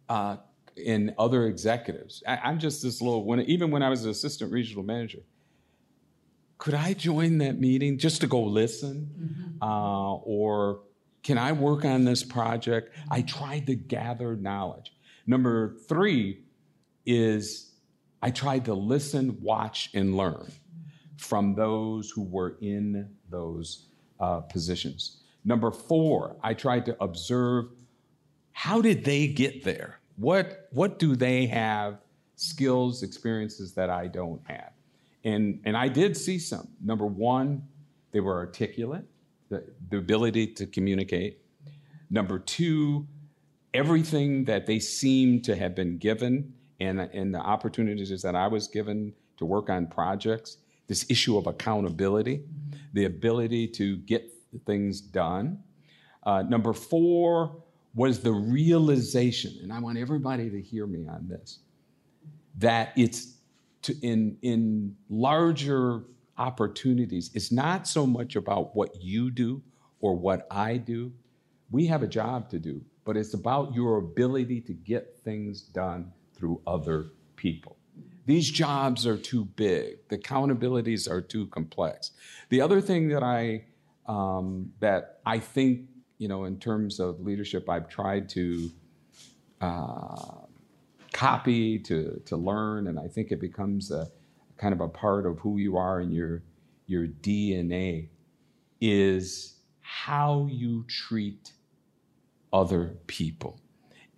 uh, 0.09 0.37
in 0.77 1.15
other 1.19 1.47
executives. 1.47 2.23
I, 2.27 2.51
am 2.51 2.59
just 2.59 2.83
this 2.83 3.01
little 3.01 3.25
when 3.25 3.41
even 3.43 3.71
when 3.71 3.83
I 3.83 3.89
was 3.89 4.05
an 4.05 4.11
assistant 4.11 4.53
regional 4.53 4.85
manager, 4.85 5.21
could 6.59 6.75
I 6.75 6.95
join 6.95 7.39
that 7.39 7.61
meeting 7.61 7.99
just 7.99 8.21
to 8.23 8.27
go 8.27 8.43
listen, 8.43 9.11
mm-hmm. 9.19 9.63
uh, 9.63 10.15
or 10.17 10.81
can 11.23 11.39
I 11.39 11.53
work 11.53 11.85
on 11.85 12.05
this 12.05 12.23
project? 12.23 12.95
I 13.11 13.23
tried 13.23 13.67
to 13.67 13.75
gather 13.75 14.37
knowledge. 14.37 14.93
Number 15.27 15.77
three 15.89 16.45
is 17.05 17.73
I 18.23 18.31
tried 18.31 18.65
to 18.67 18.75
listen, 18.75 19.39
watch, 19.41 19.91
and 19.95 20.17
learn 20.17 20.51
from 21.17 21.55
those 21.55 22.11
who 22.11 22.23
were 22.23 22.57
in 22.61 23.09
those 23.31 23.87
uh, 24.21 24.41
positions. 24.41 25.23
Number 25.45 25.71
four, 25.71 26.37
I 26.43 26.55
tried 26.55 26.87
to 26.87 27.03
observe 27.03 27.67
how 28.53 28.81
did 28.81 29.05
they 29.05 29.29
get 29.29 29.65
there? 29.65 30.01
What 30.17 30.69
what 30.73 30.99
do 30.99 31.17
they 31.17 31.47
have 31.47 31.99
skills, 32.37 33.03
experiences 33.03 33.75
that 33.75 33.91
I 33.91 34.07
don't 34.07 34.41
have? 34.47 34.73
And 35.25 35.61
and 35.65 35.77
I 35.77 35.89
did 35.89 36.17
see 36.17 36.39
some. 36.39 36.69
Number 36.83 37.07
one, 37.07 37.63
they 38.13 38.21
were 38.21 38.37
articulate, 38.37 39.05
the, 39.49 39.65
the 39.91 39.99
ability 39.99 40.47
to 40.55 40.67
communicate. 40.67 41.41
Number 42.11 42.39
two, 42.39 43.07
everything 43.75 44.45
that 44.47 44.67
they 44.67 44.79
seemed 44.79 45.45
to 45.45 45.57
have 45.57 45.75
been 45.75 45.99
given 45.99 46.55
and, 46.81 47.01
and 47.01 47.35
the 47.35 47.41
opportunities 47.41 48.23
that 48.23 48.35
I 48.35 48.47
was 48.47 48.69
given 48.69 49.13
to 49.39 49.45
work 49.45 49.69
on 49.69 49.87
projects, 49.87 50.59
this 50.87 51.05
issue 51.11 51.37
of 51.37 51.47
accountability, 51.47 52.43
the 52.93 53.05
ability 53.05 53.69
to 53.69 53.97
get 53.99 54.33
things 54.65 55.01
done. 55.01 55.63
Uh, 56.23 56.43
number 56.43 56.73
four 56.73 57.63
was 57.97 58.21
the 58.21 58.33
realization, 58.33 59.59
and 59.63 59.73
I 59.73 59.81
want 59.81 59.99
everybody 59.99 60.51
to 60.51 60.61
hear 60.61 60.87
me 60.87 61.09
on 61.09 61.27
this, 61.27 61.61
that 62.59 62.93
it's 62.95 63.39
to, 63.83 63.97
in, 64.03 64.37
in 64.43 64.95
larger 65.09 66.05
opportunities, 66.37 67.31
it's 67.35 67.51
not 67.51 67.89
so 67.89 68.07
much 68.07 68.37
about 68.37 68.77
what 68.77 68.95
you 69.01 69.31
do 69.31 69.63
or 70.01 70.15
what 70.15 70.47
I 70.51 70.77
do. 70.77 71.11
We 71.71 71.87
have 71.87 72.03
a 72.03 72.07
job 72.07 72.51
to 72.51 72.59
do, 72.59 72.83
but 73.05 73.17
it's 73.17 73.33
about 73.33 73.75
your 73.75 73.97
ability 73.97 74.61
to 74.63 74.75
get 74.75 75.19
things 75.25 75.63
done 75.63 76.13
through 76.35 76.61
other 76.67 77.13
people. 77.37 77.79
These 78.27 78.51
jobs 78.51 79.07
are 79.07 79.17
too 79.17 79.47
big. 79.57 80.07
The 80.09 80.19
accountabilities 80.19 81.11
are 81.11 81.23
too 81.23 81.47
complex. 81.47 82.11
The 82.51 82.61
other 82.61 82.81
thing 82.81 83.09
that 83.09 83.23
I 83.23 83.65
um, 84.07 84.71
that 84.81 85.21
I 85.25 85.39
think 85.39 85.89
you 86.19 86.29
know, 86.29 86.45
in 86.45 86.59
terms 86.59 87.01
of 87.01 87.21
leadership, 87.21 87.69
I've 87.69 87.89
tried 87.89 88.29
to 88.31 88.71
uh, 89.61 90.47
copy, 91.13 91.79
to 91.81 92.21
to 92.27 92.37
learn, 92.37 92.87
and 92.89 92.99
I 92.99 93.09
think 93.09 93.33
it 93.33 93.41
becomes 93.41 93.91
a 93.91 94.09
kind 94.57 94.73
of 94.73 94.81
a 94.81 94.89
part 94.89 95.27
of 95.27 95.39
who 95.41 95.59
you 95.59 95.77
are 95.77 96.01
and 96.01 96.13
your 96.13 96.43
your 96.87 97.07
DNA 97.07 98.09
is 98.81 99.57
how 99.81 100.49
you 100.51 100.85
treat 100.89 101.53
other 102.53 102.97
people, 103.07 103.61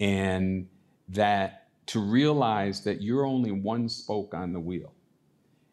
and 0.01 0.69
that 1.09 1.69
to 1.87 2.01
realize 2.01 2.83
that 2.83 3.01
you're 3.01 3.25
only 3.25 3.51
one 3.51 3.89
spoke 3.89 4.35
on 4.35 4.53
the 4.53 4.61
wheel, 4.61 4.93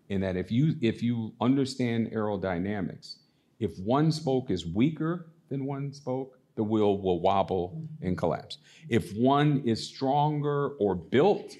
and 0.09 0.23
that 0.23 0.35
if 0.35 0.51
you 0.51 0.75
if 0.81 1.03
you 1.03 1.33
understand 1.39 2.11
aerodynamics, 2.11 3.17
if 3.59 3.77
one 3.79 4.11
spoke 4.11 4.49
is 4.49 4.65
weaker 4.65 5.27
than 5.49 5.65
one 5.65 5.91
spoke, 5.93 6.39
the 6.55 6.63
wheel 6.63 6.97
will 6.97 7.19
wobble 7.19 7.81
and 8.01 8.17
collapse. 8.17 8.57
If 8.89 9.13
one 9.13 9.61
is 9.65 9.85
stronger 9.85 10.69
or 10.79 10.95
built 10.95 11.55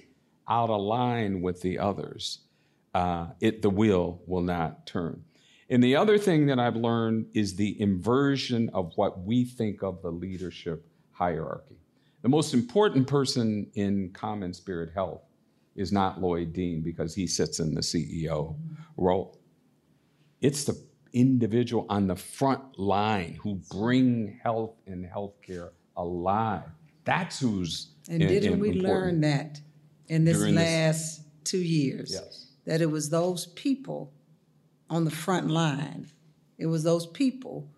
out 0.48 0.70
of 0.70 0.82
line 0.82 1.42
with 1.42 1.62
the 1.62 1.80
others, 1.80 2.40
uh, 2.94 3.28
it, 3.42 3.62
the 3.62 3.70
wheel 3.70 4.22
will 4.26 4.42
not 4.42 4.86
turn. 4.86 5.24
And 5.70 5.84
the 5.84 5.96
other 5.96 6.18
thing 6.18 6.46
that 6.48 6.60
I've 6.60 6.76
learned 6.76 7.28
is 7.34 7.56
the 7.56 7.80
inversion 7.82 8.70
of 8.74 8.94
what 8.96 9.24
we 9.24 9.44
think 9.44 9.84
of 9.84 10.02
the 10.02 10.12
leadership 10.12 10.86
hierarchy. 11.12 11.76
The 12.22 12.30
most 12.30 12.54
important 12.54 13.08
person 13.08 13.68
in 13.74 14.12
CommonSpirit 14.12 14.94
Health 14.94 15.24
is 15.76 15.92
not 15.92 16.22
Lloyd 16.22 16.54
Dean 16.54 16.82
because 16.82 17.14
he 17.14 17.28
sits 17.28 17.60
in 17.60 17.74
the 17.74 17.82
CEO 17.82 18.56
role. 18.98 19.40
It's 20.42 20.64
the 20.64 20.80
individual 21.16 21.86
on 21.90 22.08
the 22.08 22.16
front 22.16 22.78
line 22.78 23.40
who 23.42 23.56
bring 23.72 24.40
health 24.44 24.76
and 24.86 25.06
healthcare 25.06 25.70
alive. 25.96 26.70
That's 27.06 27.40
who's 27.40 27.94
and 28.10 28.22
in, 28.22 28.28
didn't 28.28 28.54
in 28.54 28.60
we 28.60 28.74
learn 28.74 29.22
that 29.22 29.60
in 30.08 30.26
this 30.26 30.40
last 30.40 31.18
this, 31.18 31.22
two 31.44 31.60
years? 31.60 32.12
Yes. 32.14 32.48
That 32.66 32.82
it 32.82 32.92
was 32.92 33.10
those 33.10 33.48
people 33.48 34.12
on 34.90 35.06
the 35.06 35.12
front 35.12 35.50
line. 35.50 36.12
It 36.58 36.68
was 36.68 36.84
those 36.84 37.08
people 37.08 37.70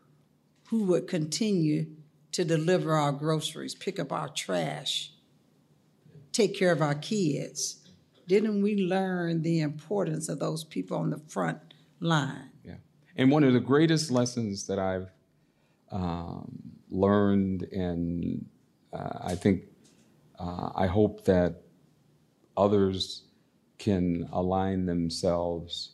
who 0.69 0.83
would 0.85 1.07
continue 1.07 1.87
to 2.31 2.43
deliver 2.43 2.93
our 2.93 3.11
groceries, 3.11 3.75
pick 3.75 3.99
up 3.99 4.11
our 4.11 4.29
trash, 4.29 5.11
take 6.31 6.57
care 6.57 6.71
of 6.71 6.81
our 6.81 6.95
kids. 6.95 7.87
Didn't 8.27 8.61
we 8.61 8.75
learn 8.75 9.43
the 9.43 9.61
importance 9.61 10.27
of 10.27 10.39
those 10.39 10.63
people 10.63 10.97
on 10.97 11.11
the 11.11 11.21
front 11.27 11.59
line? 11.99 12.51
And 13.17 13.31
one 13.31 13.43
of 13.43 13.53
the 13.53 13.59
greatest 13.59 14.11
lessons 14.11 14.67
that 14.67 14.77
I've 14.77 15.09
um, 15.91 16.59
learned, 16.91 17.63
and 17.63 18.45
uh, 18.93 19.19
I 19.23 19.33
think 19.35 19.63
uh, 20.39 20.69
I 20.75 20.85
hope 20.85 21.25
that 21.25 21.63
others 22.55 23.23
can 23.79 24.29
align 24.31 24.85
themselves 24.85 25.93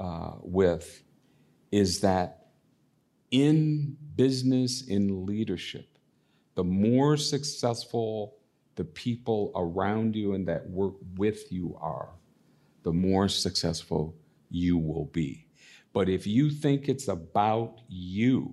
uh, 0.00 0.32
with, 0.42 1.04
is 1.70 2.00
that 2.00 2.48
in 3.30 3.96
business, 4.16 4.82
in 4.82 5.26
leadership, 5.26 5.98
the 6.56 6.64
more 6.64 7.16
successful 7.16 8.36
the 8.74 8.84
people 8.84 9.52
around 9.54 10.16
you 10.16 10.34
and 10.34 10.48
that 10.48 10.68
work 10.68 10.94
with 11.16 11.52
you 11.52 11.76
are, 11.80 12.10
the 12.82 12.92
more 12.92 13.28
successful 13.28 14.16
you 14.50 14.76
will 14.76 15.06
be. 15.06 15.43
But 15.94 16.08
if 16.08 16.26
you 16.26 16.50
think 16.50 16.88
it's 16.88 17.08
about 17.08 17.80
you, 17.88 18.52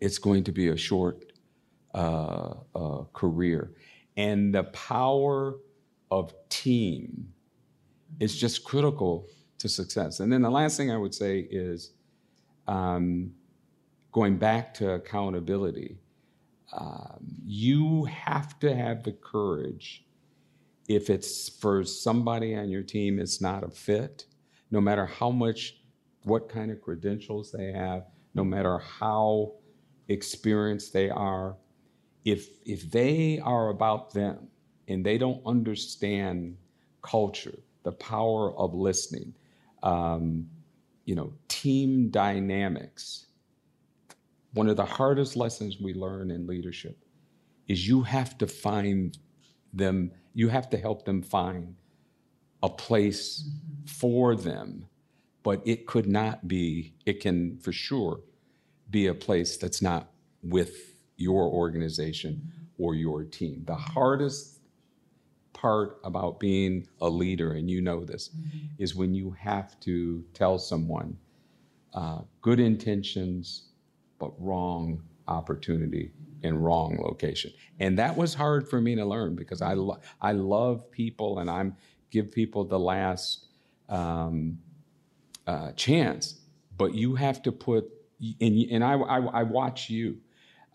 it's 0.00 0.18
going 0.18 0.44
to 0.44 0.52
be 0.52 0.68
a 0.68 0.76
short 0.76 1.32
uh, 1.94 2.54
uh, 2.74 3.04
career. 3.14 3.72
And 4.16 4.54
the 4.54 4.64
power 4.64 5.56
of 6.10 6.34
team 6.50 7.32
is 8.20 8.36
just 8.36 8.64
critical 8.64 9.26
to 9.58 9.68
success. 9.68 10.20
And 10.20 10.30
then 10.30 10.42
the 10.42 10.50
last 10.50 10.76
thing 10.76 10.90
I 10.90 10.98
would 10.98 11.14
say 11.14 11.40
is 11.50 11.92
um, 12.68 13.32
going 14.12 14.36
back 14.36 14.74
to 14.74 14.90
accountability, 14.90 15.96
um, 16.74 17.18
you 17.46 18.04
have 18.04 18.58
to 18.60 18.74
have 18.76 19.04
the 19.04 19.12
courage 19.12 20.04
if 20.88 21.08
it's 21.08 21.48
for 21.48 21.84
somebody 21.84 22.54
on 22.54 22.68
your 22.68 22.82
team, 22.82 23.18
it's 23.18 23.40
not 23.40 23.64
a 23.64 23.70
fit 23.70 24.26
no 24.72 24.80
matter 24.80 25.06
how 25.06 25.30
much, 25.30 25.76
what 26.24 26.48
kind 26.48 26.70
of 26.72 26.80
credentials 26.80 27.52
they 27.52 27.70
have, 27.70 28.06
no 28.34 28.42
matter 28.42 28.78
how 28.78 29.52
experienced 30.08 30.92
they 30.92 31.10
are, 31.10 31.56
if, 32.24 32.48
if 32.64 32.90
they 32.90 33.38
are 33.44 33.68
about 33.68 34.12
them 34.12 34.48
and 34.88 35.04
they 35.04 35.18
don't 35.18 35.42
understand 35.46 36.56
culture, 37.02 37.58
the 37.82 37.92
power 37.92 38.56
of 38.56 38.74
listening, 38.74 39.34
um, 39.82 40.48
you 41.04 41.14
know, 41.14 41.32
team 41.48 42.08
dynamics, 42.08 43.26
one 44.54 44.68
of 44.68 44.76
the 44.76 44.84
hardest 44.84 45.36
lessons 45.36 45.80
we 45.80 45.92
learn 45.92 46.30
in 46.30 46.46
leadership 46.46 46.96
is 47.68 47.86
you 47.86 48.02
have 48.02 48.38
to 48.38 48.46
find 48.46 49.18
them, 49.74 50.12
you 50.32 50.48
have 50.48 50.70
to 50.70 50.78
help 50.78 51.04
them 51.04 51.22
find 51.22 51.74
a 52.62 52.68
place 52.68 53.48
for 53.86 54.36
them, 54.36 54.86
but 55.42 55.60
it 55.64 55.86
could 55.86 56.06
not 56.06 56.46
be, 56.46 56.94
it 57.04 57.20
can 57.20 57.58
for 57.58 57.72
sure 57.72 58.20
be 58.90 59.06
a 59.06 59.14
place 59.14 59.56
that's 59.56 59.82
not 59.82 60.10
with 60.42 60.94
your 61.16 61.44
organization 61.44 62.52
or 62.78 62.94
your 62.94 63.24
team. 63.24 63.62
The 63.66 63.74
hardest 63.74 64.60
part 65.52 66.00
about 66.04 66.40
being 66.40 66.88
a 67.00 67.08
leader, 67.08 67.52
and 67.52 67.70
you 67.70 67.80
know 67.80 68.04
this, 68.04 68.30
is 68.78 68.94
when 68.94 69.14
you 69.14 69.30
have 69.32 69.78
to 69.80 70.24
tell 70.34 70.58
someone 70.58 71.16
uh, 71.94 72.20
good 72.40 72.60
intentions, 72.60 73.68
but 74.18 74.32
wrong 74.38 75.02
opportunity 75.28 76.12
in 76.42 76.58
wrong 76.58 76.98
location. 77.00 77.52
And 77.78 77.98
that 77.98 78.16
was 78.16 78.34
hard 78.34 78.68
for 78.68 78.80
me 78.80 78.94
to 78.96 79.04
learn 79.04 79.36
because 79.36 79.62
I, 79.62 79.74
lo- 79.74 80.00
I 80.20 80.32
love 80.32 80.90
people 80.90 81.38
and 81.38 81.48
I'm 81.50 81.76
give 82.12 82.30
people 82.30 82.64
the 82.64 82.78
last 82.78 83.46
um, 83.88 84.58
uh, 85.46 85.72
chance, 85.72 86.40
but 86.76 86.94
you 86.94 87.16
have 87.16 87.42
to 87.42 87.50
put, 87.50 87.90
and, 88.40 88.70
and 88.70 88.84
I, 88.84 88.92
I, 88.94 89.18
I 89.18 89.42
watch 89.42 89.90
you. 89.90 90.18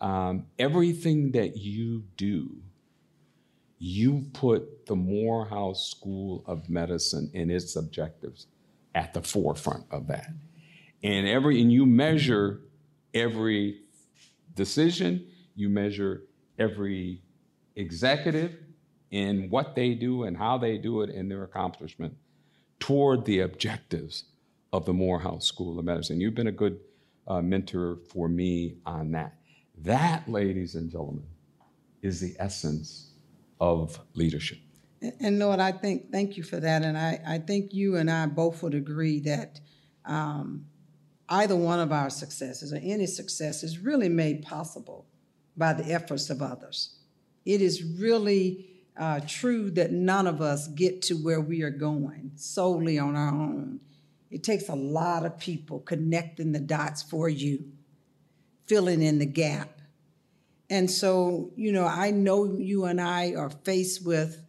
Um, 0.00 0.46
everything 0.58 1.32
that 1.32 1.56
you 1.56 2.04
do, 2.16 2.56
you 3.78 4.26
put 4.32 4.86
the 4.86 4.96
Morehouse 4.96 5.90
School 5.90 6.44
of 6.46 6.68
Medicine 6.68 7.30
and 7.34 7.50
its 7.50 7.76
objectives 7.76 8.46
at 8.94 9.14
the 9.14 9.22
forefront 9.22 9.84
of 9.90 10.08
that. 10.08 10.28
And 11.02 11.26
every 11.26 11.60
and 11.60 11.72
you 11.72 11.86
measure 11.86 12.60
every 13.14 13.82
decision, 14.54 15.26
you 15.54 15.68
measure 15.68 16.24
every 16.58 17.22
executive 17.76 18.56
in 19.10 19.48
what 19.50 19.74
they 19.74 19.94
do 19.94 20.24
and 20.24 20.36
how 20.36 20.58
they 20.58 20.78
do 20.78 21.02
it 21.02 21.10
in 21.10 21.28
their 21.28 21.44
accomplishment 21.44 22.14
toward 22.78 23.24
the 23.24 23.40
objectives 23.40 24.24
of 24.72 24.84
the 24.84 24.92
Morehouse 24.92 25.46
School 25.46 25.78
of 25.78 25.84
Medicine. 25.84 26.20
You've 26.20 26.34
been 26.34 26.46
a 26.48 26.52
good 26.52 26.78
uh, 27.26 27.40
mentor 27.40 27.98
for 28.10 28.28
me 28.28 28.76
on 28.86 29.10
that. 29.12 29.34
That, 29.78 30.28
ladies 30.28 30.74
and 30.74 30.90
gentlemen, 30.90 31.24
is 32.02 32.20
the 32.20 32.34
essence 32.38 33.12
of 33.60 33.98
leadership. 34.14 34.58
And- 35.00 35.12
And 35.20 35.38
Lloyd, 35.38 35.60
I 35.60 35.72
think, 35.72 36.10
thank 36.12 36.36
you 36.36 36.42
for 36.42 36.60
that. 36.60 36.82
And 36.82 36.96
I, 36.98 37.20
I 37.26 37.38
think 37.38 37.72
you 37.72 37.96
and 37.96 38.10
I 38.10 38.26
both 38.26 38.62
would 38.62 38.74
agree 38.74 39.20
that 39.20 39.60
um, 40.04 40.66
either 41.28 41.56
one 41.56 41.80
of 41.80 41.92
our 41.92 42.10
successes 42.10 42.72
or 42.72 42.76
any 42.82 43.06
success 43.06 43.62
is 43.62 43.78
really 43.78 44.08
made 44.08 44.42
possible 44.42 45.06
by 45.56 45.72
the 45.72 45.84
efforts 45.92 46.30
of 46.30 46.40
others. 46.42 46.98
It 47.44 47.60
is 47.62 47.82
really 47.82 48.66
uh, 48.98 49.20
true 49.26 49.70
that 49.70 49.92
none 49.92 50.26
of 50.26 50.40
us 50.40 50.66
get 50.68 51.02
to 51.02 51.14
where 51.14 51.40
we 51.40 51.62
are 51.62 51.70
going 51.70 52.32
solely 52.34 52.98
on 52.98 53.14
our 53.14 53.32
own. 53.32 53.80
It 54.30 54.42
takes 54.42 54.68
a 54.68 54.74
lot 54.74 55.24
of 55.24 55.38
people 55.38 55.80
connecting 55.80 56.52
the 56.52 56.60
dots 56.60 57.02
for 57.02 57.28
you, 57.28 57.64
filling 58.66 59.00
in 59.00 59.18
the 59.18 59.26
gap. 59.26 59.80
And 60.68 60.90
so, 60.90 61.52
you 61.56 61.72
know, 61.72 61.86
I 61.86 62.10
know 62.10 62.44
you 62.58 62.84
and 62.84 63.00
I 63.00 63.34
are 63.34 63.50
faced 63.50 64.04
with 64.04 64.42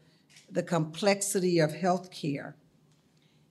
the 0.52 0.64
complexity 0.64 1.60
of 1.60 1.72
healthcare. 1.72 2.56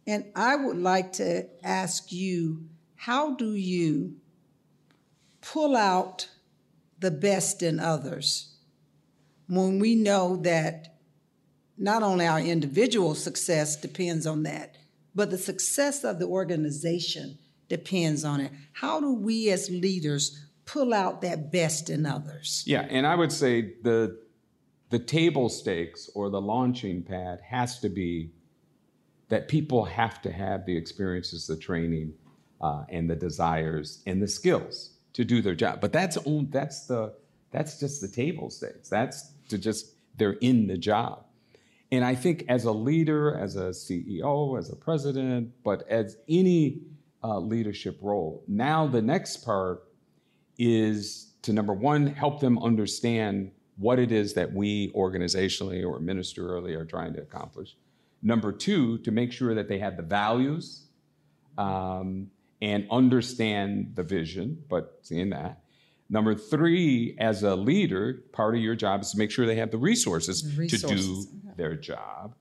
And 0.06 0.24
I 0.34 0.56
would 0.56 0.78
like 0.78 1.12
to 1.14 1.46
ask 1.64 2.12
you 2.12 2.66
how 2.96 3.34
do 3.34 3.54
you 3.54 4.16
pull 5.40 5.76
out 5.76 6.28
the 6.98 7.10
best 7.10 7.62
in 7.62 7.78
others 7.78 8.47
when 9.48 9.78
we 9.78 9.94
know 9.94 10.36
that 10.36 10.98
not 11.76 12.02
only 12.02 12.26
our 12.26 12.40
individual 12.40 13.14
success 13.14 13.76
depends 13.76 14.26
on 14.26 14.42
that, 14.44 14.76
but 15.14 15.30
the 15.30 15.38
success 15.38 16.04
of 16.04 16.18
the 16.18 16.26
organization 16.26 17.38
depends 17.68 18.24
on 18.24 18.40
it? 18.40 18.52
How 18.72 19.00
do 19.00 19.12
we 19.12 19.50
as 19.50 19.68
leaders 19.70 20.46
pull 20.64 20.92
out 20.92 21.22
that 21.22 21.50
best 21.50 21.90
in 21.90 22.06
others? 22.06 22.62
Yeah, 22.66 22.86
and 22.90 23.06
I 23.06 23.14
would 23.14 23.32
say 23.32 23.74
the 23.82 24.18
the 24.90 24.98
table 24.98 25.50
stakes 25.50 26.08
or 26.14 26.30
the 26.30 26.40
launching 26.40 27.02
pad 27.02 27.40
has 27.42 27.78
to 27.80 27.90
be 27.90 28.32
that 29.28 29.46
people 29.48 29.84
have 29.84 30.22
to 30.22 30.32
have 30.32 30.64
the 30.64 30.74
experiences, 30.74 31.46
the 31.46 31.56
training, 31.58 32.14
uh, 32.62 32.84
and 32.88 33.08
the 33.08 33.14
desires 33.14 34.02
and 34.06 34.22
the 34.22 34.28
skills 34.28 34.94
to 35.12 35.24
do 35.24 35.42
their 35.42 35.54
job. 35.54 35.80
But 35.80 35.92
that's 35.92 36.16
that's 36.50 36.86
the 36.86 37.14
that's 37.50 37.78
just 37.80 38.00
the 38.00 38.08
table 38.08 38.50
stakes. 38.50 38.88
That's 38.88 39.32
to 39.48 39.58
just 39.58 39.94
they're 40.16 40.32
in 40.40 40.66
the 40.66 40.76
job. 40.76 41.24
And 41.90 42.04
I 42.04 42.14
think 42.14 42.44
as 42.48 42.64
a 42.64 42.72
leader, 42.72 43.36
as 43.36 43.56
a 43.56 43.70
CEO, 43.70 44.58
as 44.58 44.70
a 44.70 44.76
president, 44.76 45.52
but 45.64 45.88
as 45.88 46.18
any 46.28 46.82
uh, 47.24 47.38
leadership 47.38 47.98
role, 48.02 48.44
now 48.46 48.86
the 48.86 49.00
next 49.00 49.38
part 49.38 49.84
is 50.58 51.28
to 51.42 51.52
number 51.52 51.72
one, 51.72 52.06
help 52.06 52.40
them 52.40 52.58
understand 52.58 53.50
what 53.76 53.98
it 53.98 54.10
is 54.10 54.34
that 54.34 54.52
we 54.52 54.90
organizationally 54.92 55.84
or 55.84 56.00
ministerially 56.00 56.76
are 56.76 56.84
trying 56.84 57.14
to 57.14 57.22
accomplish. 57.22 57.76
Number 58.22 58.52
two, 58.52 58.98
to 58.98 59.10
make 59.10 59.32
sure 59.32 59.54
that 59.54 59.68
they 59.68 59.78
have 59.78 59.96
the 59.96 60.02
values 60.02 60.86
um, 61.56 62.30
and 62.60 62.86
understand 62.90 63.92
the 63.94 64.02
vision, 64.02 64.62
but 64.68 64.98
seeing 65.02 65.30
that. 65.30 65.62
Number 66.10 66.34
three, 66.34 67.16
as 67.18 67.42
a 67.42 67.54
leader, 67.54 68.22
part 68.32 68.54
of 68.54 68.62
your 68.62 68.74
job 68.74 69.02
is 69.02 69.12
to 69.12 69.18
make 69.18 69.30
sure 69.30 69.44
they 69.44 69.56
have 69.56 69.70
the 69.70 69.76
resources, 69.78 70.42
to 70.42 70.48
do 70.48 70.56
Resources, 70.56 71.28
their 71.56 71.74
job. 71.74 72.34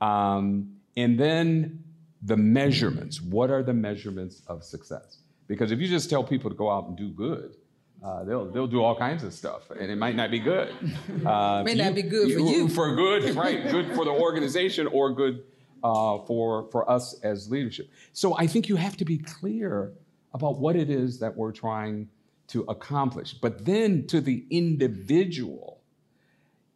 Um, 0.00 0.74
and 0.96 1.18
then 1.18 1.84
the 2.22 2.36
measurements. 2.36 3.22
What 3.22 3.50
are 3.50 3.62
the 3.62 3.72
measurements 3.72 4.42
of 4.46 4.64
success? 4.64 5.18
Because 5.46 5.70
if 5.70 5.78
you 5.78 5.88
just 5.88 6.10
tell 6.10 6.22
people 6.22 6.50
to 6.50 6.56
go 6.56 6.70
out 6.70 6.86
and 6.88 6.96
do 6.96 7.08
good, 7.08 7.56
uh, 8.04 8.24
they'll 8.24 8.50
they'll 8.50 8.66
do 8.66 8.82
all 8.82 8.96
kinds 8.96 9.24
of 9.24 9.32
stuff, 9.32 9.70
and 9.70 9.90
it 9.90 9.96
might 9.96 10.14
not 10.14 10.30
be 10.30 10.38
good. 10.38 10.74
Uh, 11.26 11.62
May 11.64 11.74
not 11.74 11.94
be 11.94 12.02
good 12.02 12.32
for 12.32 12.40
you. 12.40 12.68
For 12.68 12.94
good, 12.94 13.34
right? 13.34 13.68
Good 13.70 13.94
for 13.94 14.04
the 14.04 14.10
organization, 14.10 14.86
or 14.86 15.12
good 15.12 15.42
uh, 15.82 16.18
for 16.26 16.68
for 16.70 16.88
us 16.88 17.18
as 17.22 17.50
leadership. 17.50 17.90
So 18.12 18.36
I 18.36 18.46
think 18.46 18.68
you 18.68 18.76
have 18.76 18.96
to 18.98 19.04
be 19.04 19.18
clear 19.18 19.92
about 20.32 20.58
what 20.58 20.76
it 20.76 20.90
is 20.90 21.18
that 21.20 21.36
we're 21.36 21.52
trying 21.52 22.08
to 22.48 22.62
accomplish. 22.62 23.34
But 23.34 23.64
then 23.64 24.06
to 24.08 24.20
the 24.20 24.46
individual, 24.50 25.82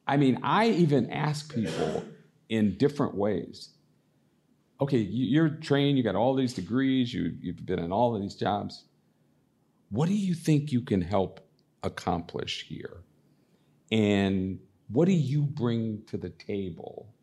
I 0.07 0.17
mean, 0.17 0.41
I 0.43 0.69
even 0.69 1.11
ask 1.11 1.55
people 1.55 2.05
in 2.49 2.77
different 2.77 3.15
ways. 3.15 3.71
Okay, 4.81 4.99
you- 4.99 5.27
you're 5.27 5.49
trained, 5.49 5.97
you 5.97 6.05
got 6.05 6.17
all 6.17 6.35
these 6.35 6.55
degrees, 6.55 7.15
you, 7.15 7.37
you've 7.41 7.65
been 7.65 7.79
in 7.79 7.93
all 7.93 8.15
of 8.15 8.23
these 8.23 8.35
jobs. 8.35 8.85
What 9.91 10.09
do 10.09 10.15
you 10.15 10.35
think 10.35 10.73
you 10.73 10.81
can 10.81 11.03
help 11.03 11.41
accomplish 11.83 12.67
here? 12.67 13.03
And 13.91 14.59
what 14.89 15.07
do 15.07 15.13
you 15.13 15.43
bring 15.43 16.03
to 16.07 16.17
the 16.17 16.31
table? 16.31 17.15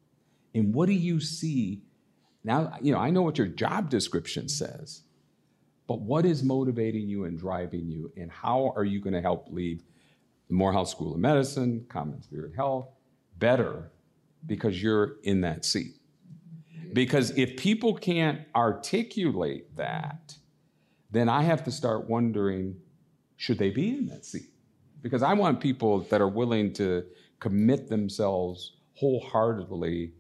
And 0.54 0.74
what 0.74 0.88
do 0.88 0.94
you 0.94 1.20
see? 1.20 1.84
Now, 2.44 2.78
you 2.82 2.94
know, 2.94 3.00
I 3.00 3.10
know 3.10 3.22
what 3.22 3.38
your 3.38 3.48
job 3.48 3.90
description 3.90 4.48
says, 4.50 5.02
but 5.90 6.02
what 6.02 6.24
is 6.24 6.44
motivating 6.44 7.10
you 7.10 7.26
and 7.26 7.36
driving 7.36 7.90
you? 7.90 8.12
And 8.16 8.30
how 8.30 8.72
are 8.76 8.86
you 8.86 9.02
going 9.02 9.16
to 9.16 9.22
help 9.22 9.48
lead 9.50 9.82
the 10.48 10.54
Morehouse 10.54 10.92
School 10.92 11.16
of 11.16 11.20
Medicine, 11.20 11.88
CommonSpirit 11.90 12.56
Health 12.56 12.90
better 13.40 13.92
because 14.46 14.84
you're 14.84 15.16
in 15.24 15.42
that 15.42 15.66
seat? 15.66 15.96
Because 16.94 17.32
if 17.32 17.58
people 17.58 17.96
can't 17.96 18.42
articulate 18.56 19.76
that, 19.78 20.36
then 21.10 21.28
I 21.28 21.42
have 21.42 21.64
to 21.64 21.72
start 21.72 22.08
wondering 22.08 22.76
should 23.36 23.58
they 23.58 23.72
be 23.72 23.90
in 23.90 24.06
that 24.10 24.26
seat? 24.26 24.52
Because 25.02 25.24
I 25.24 25.34
want 25.34 25.60
people 25.60 26.02
that 26.02 26.22
are 26.22 26.28
willing 26.28 26.72
to 26.74 27.04
commit 27.40 27.90
themselves 27.90 28.74
wholeheartedly 28.94 30.12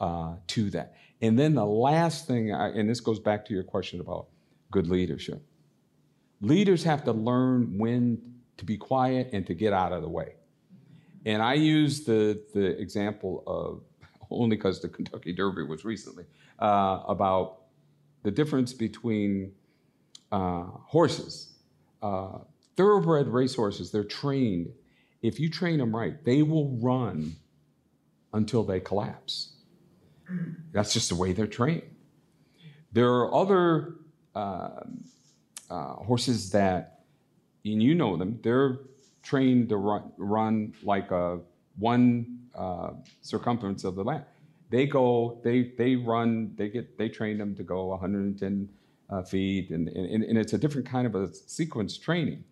uh, 0.00 0.34
to 0.48 0.70
that. 0.70 0.96
And 1.20 1.38
then 1.38 1.54
the 1.54 1.66
last 1.66 2.26
thing, 2.26 2.52
I, 2.52 2.70
and 2.70 2.90
this 2.90 2.98
goes 2.98 3.20
back 3.20 3.44
to 3.44 3.54
your 3.54 3.62
question 3.62 4.00
about 4.00 4.26
good 4.72 4.88
leadership. 4.88 5.40
Leaders 6.40 6.82
have 6.82 7.04
to 7.04 7.12
learn 7.12 7.78
when 7.78 8.20
to 8.56 8.64
be 8.64 8.76
quiet 8.76 9.30
and 9.32 9.46
to 9.46 9.54
get 9.54 9.72
out 9.72 9.92
of 9.92 10.02
the 10.02 10.08
way. 10.08 10.34
And 11.24 11.40
I 11.40 11.54
use 11.54 12.04
the, 12.04 12.42
the 12.52 12.80
example 12.80 13.44
of, 13.46 13.82
only 14.30 14.56
because 14.56 14.80
the 14.80 14.88
Kentucky 14.88 15.32
Derby 15.32 15.62
was 15.62 15.84
recently, 15.84 16.24
uh, 16.58 17.02
about 17.06 17.58
the 18.24 18.30
difference 18.30 18.72
between 18.72 19.52
uh, 20.32 20.64
horses. 20.86 21.54
Uh, 22.02 22.38
thoroughbred 22.76 23.28
racehorses, 23.28 23.92
they're 23.92 24.02
trained. 24.02 24.72
If 25.22 25.38
you 25.38 25.48
train 25.48 25.78
them 25.78 25.94
right, 25.94 26.24
they 26.24 26.42
will 26.42 26.76
run 26.80 27.36
until 28.32 28.64
they 28.64 28.80
collapse. 28.80 29.52
That's 30.72 30.92
just 30.92 31.10
the 31.10 31.14
way 31.14 31.32
they're 31.32 31.46
trained. 31.46 31.82
There 32.92 33.10
are 33.10 33.34
other 33.34 33.96
horses 34.34 36.50
that, 36.50 37.00
and 37.64 37.82
you 37.82 37.94
know 37.94 38.16
them, 38.16 38.38
they're 38.42 38.78
trained 39.22 39.68
to 39.68 39.76
run, 39.76 40.12
run 40.16 40.74
like 40.82 41.10
a 41.10 41.40
one 41.78 42.38
uh, 42.54 42.90
circumference 43.22 43.84
of 43.84 43.94
the 43.94 44.04
land. 44.04 44.24
They 44.70 44.86
go, 44.86 45.40
they 45.44 45.72
they 45.76 45.96
run, 45.96 46.54
they 46.56 46.68
get, 46.68 46.96
they 46.96 47.08
train 47.08 47.38
them 47.38 47.54
to 47.56 47.62
go 47.62 47.86
110 47.86 48.68
uh, 49.10 49.22
feet, 49.22 49.70
and, 49.70 49.88
and 49.88 50.24
and 50.24 50.38
it's 50.38 50.54
a 50.54 50.58
different 50.58 50.88
kind 50.88 51.06
of 51.06 51.14
a 51.14 51.32
sequence 51.34 51.98
training. 51.98 52.44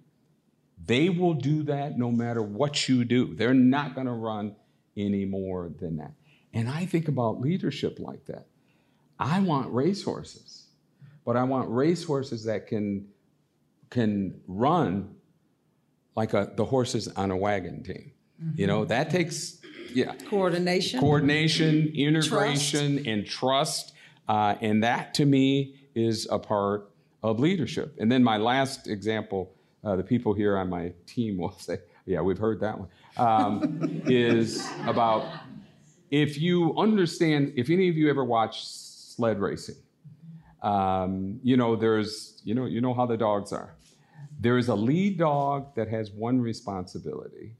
They 0.84 1.08
will 1.08 1.34
do 1.34 1.62
that 1.64 1.98
no 1.98 2.10
matter 2.10 2.42
what 2.42 2.88
you 2.88 3.04
do. 3.04 3.34
They're 3.34 3.54
not 3.54 3.94
going 3.94 4.06
to 4.06 4.12
run 4.12 4.56
any 4.96 5.24
more 5.24 5.70
than 5.78 5.96
that. 5.98 6.12
And 6.52 6.68
I 6.68 6.86
think 6.86 7.08
about 7.08 7.40
leadership 7.40 7.98
like 7.98 8.24
that. 8.26 8.46
I 9.18 9.40
want 9.40 9.72
racehorses, 9.72 10.59
but 11.30 11.36
I 11.36 11.44
want 11.44 11.70
racehorses 11.70 12.42
that 12.46 12.66
can 12.66 13.06
can 13.88 14.40
run 14.48 15.14
like 16.16 16.34
a, 16.34 16.50
the 16.56 16.64
horses 16.64 17.06
on 17.06 17.30
a 17.30 17.36
wagon 17.36 17.84
team. 17.84 18.10
Mm-hmm. 18.42 18.60
You 18.60 18.66
know, 18.66 18.84
that 18.86 19.10
takes 19.10 19.58
yeah 19.94 20.16
coordination, 20.28 20.98
coordination, 20.98 21.92
integration, 21.94 22.94
trust. 22.94 23.06
and 23.06 23.24
trust. 23.24 23.92
Uh, 24.28 24.56
and 24.60 24.82
that 24.82 25.14
to 25.14 25.24
me 25.24 25.76
is 25.94 26.26
a 26.32 26.38
part 26.40 26.90
of 27.22 27.38
leadership. 27.38 27.94
And 28.00 28.10
then 28.10 28.24
my 28.24 28.36
last 28.36 28.88
example, 28.88 29.54
uh, 29.84 29.94
the 29.94 30.02
people 30.02 30.34
here 30.34 30.58
on 30.58 30.68
my 30.68 30.92
team 31.06 31.38
will 31.38 31.52
say, 31.52 31.78
"Yeah, 32.06 32.22
we've 32.22 32.38
heard 32.38 32.58
that 32.58 32.76
one." 32.76 32.88
Um, 33.16 34.02
is 34.06 34.68
about 34.84 35.28
if 36.10 36.40
you 36.40 36.76
understand. 36.76 37.52
If 37.54 37.70
any 37.70 37.88
of 37.88 37.96
you 37.96 38.10
ever 38.10 38.24
watch 38.24 38.66
sled 38.66 39.38
racing, 39.38 39.76
um, 40.62 41.40
you 41.42 41.56
know 41.56 41.76
there's 41.76 42.40
you 42.44 42.54
know 42.54 42.66
you 42.66 42.80
know 42.80 42.94
how 42.94 43.06
the 43.06 43.16
dogs 43.16 43.52
are. 43.52 43.74
There 44.38 44.58
is 44.58 44.68
a 44.68 44.74
lead 44.74 45.18
dog 45.18 45.74
that 45.74 45.88
has 45.88 46.10
one 46.10 46.40
responsibility, 46.40 47.56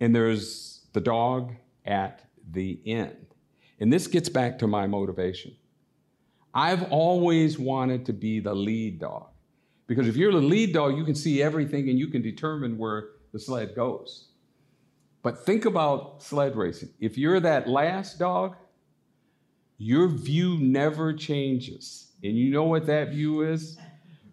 and 0.00 0.14
there's 0.14 0.86
the 0.92 1.00
dog 1.00 1.52
at 1.84 2.22
the 2.50 2.78
end. 2.86 3.26
And 3.80 3.92
this 3.92 4.06
gets 4.06 4.28
back 4.28 4.58
to 4.60 4.66
my 4.66 4.86
motivation. 4.86 5.54
I've 6.54 6.84
always 6.92 7.58
wanted 7.58 8.06
to 8.06 8.12
be 8.12 8.38
the 8.40 8.54
lead 8.54 9.00
dog. 9.00 9.28
Because 9.86 10.06
if 10.06 10.16
you're 10.16 10.32
the 10.32 10.38
lead 10.38 10.72
dog, 10.72 10.96
you 10.96 11.04
can 11.04 11.14
see 11.14 11.42
everything 11.42 11.88
and 11.90 11.98
you 11.98 12.06
can 12.06 12.22
determine 12.22 12.78
where 12.78 13.08
the 13.32 13.38
sled 13.38 13.74
goes. 13.74 14.28
But 15.22 15.44
think 15.44 15.64
about 15.64 16.22
sled 16.22 16.56
racing. 16.56 16.90
If 17.00 17.18
you're 17.18 17.40
that 17.40 17.68
last 17.68 18.18
dog, 18.18 18.56
your 19.78 20.08
view 20.08 20.58
never 20.58 21.12
changes. 21.12 22.12
And 22.24 22.38
you 22.38 22.50
know 22.50 22.64
what 22.64 22.86
that 22.86 23.10
view 23.10 23.42
is? 23.42 23.76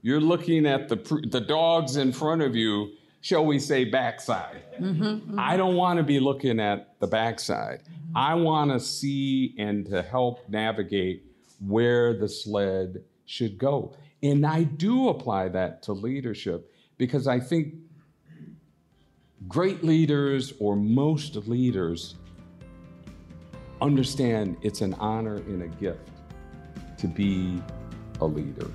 You're 0.02 0.22
looking 0.22 0.66
at 0.66 0.88
the, 0.88 0.96
the 1.30 1.42
dogs 1.42 1.98
in 1.98 2.14
front 2.14 2.42
of 2.42 2.56
you, 2.56 2.94
shall 3.20 3.46
we 3.46 3.60
say, 3.60 3.84
backside. 3.84 4.64
Mm-hmm, 4.80 5.04
mm-hmm. 5.04 5.40
I 5.40 5.58
don't 5.58 5.76
want 5.76 5.98
to 5.98 6.04
be 6.04 6.20
looking 6.20 6.60
at 6.62 6.98
the 7.00 7.08
backside. 7.08 7.84
Mm-hmm. 7.84 8.18
I 8.18 8.34
want 8.36 8.72
to 8.72 8.80
see 8.80 9.54
and 9.60 9.86
to 9.88 10.02
help 10.02 10.48
navigate 10.50 11.26
where 11.60 12.18
the 12.18 12.30
sled 12.30 13.04
should 13.26 13.58
go. 13.58 13.94
And 14.24 14.46
I 14.46 14.64
do 14.64 15.10
apply 15.10 15.50
that 15.50 15.84
to 15.84 15.94
leadership 15.94 16.72
because 16.98 17.28
I 17.28 17.42
think 17.42 17.74
great 19.50 19.84
leaders 19.84 20.54
or 20.60 20.78
most 20.78 21.36
leaders 21.36 22.16
understand 23.82 24.56
it's 24.62 24.82
an 24.82 24.94
honor 24.94 25.36
and 25.36 25.64
a 25.64 25.68
gift 25.68 26.10
to 26.98 27.08
be 27.08 27.62
a 28.22 28.26
leader 28.26 28.68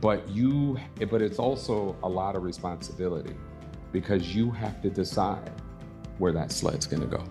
but 0.00 0.28
you 0.28 0.78
but 1.10 1.22
it's 1.22 1.38
also 1.38 1.96
a 2.02 2.08
lot 2.08 2.34
of 2.36 2.42
responsibility 2.42 3.34
because 3.92 4.34
you 4.34 4.50
have 4.50 4.82
to 4.82 4.90
decide 4.90 5.52
where 6.18 6.32
that 6.32 6.50
sled's 6.50 6.86
going 6.86 7.02
to 7.02 7.08
go 7.08 7.24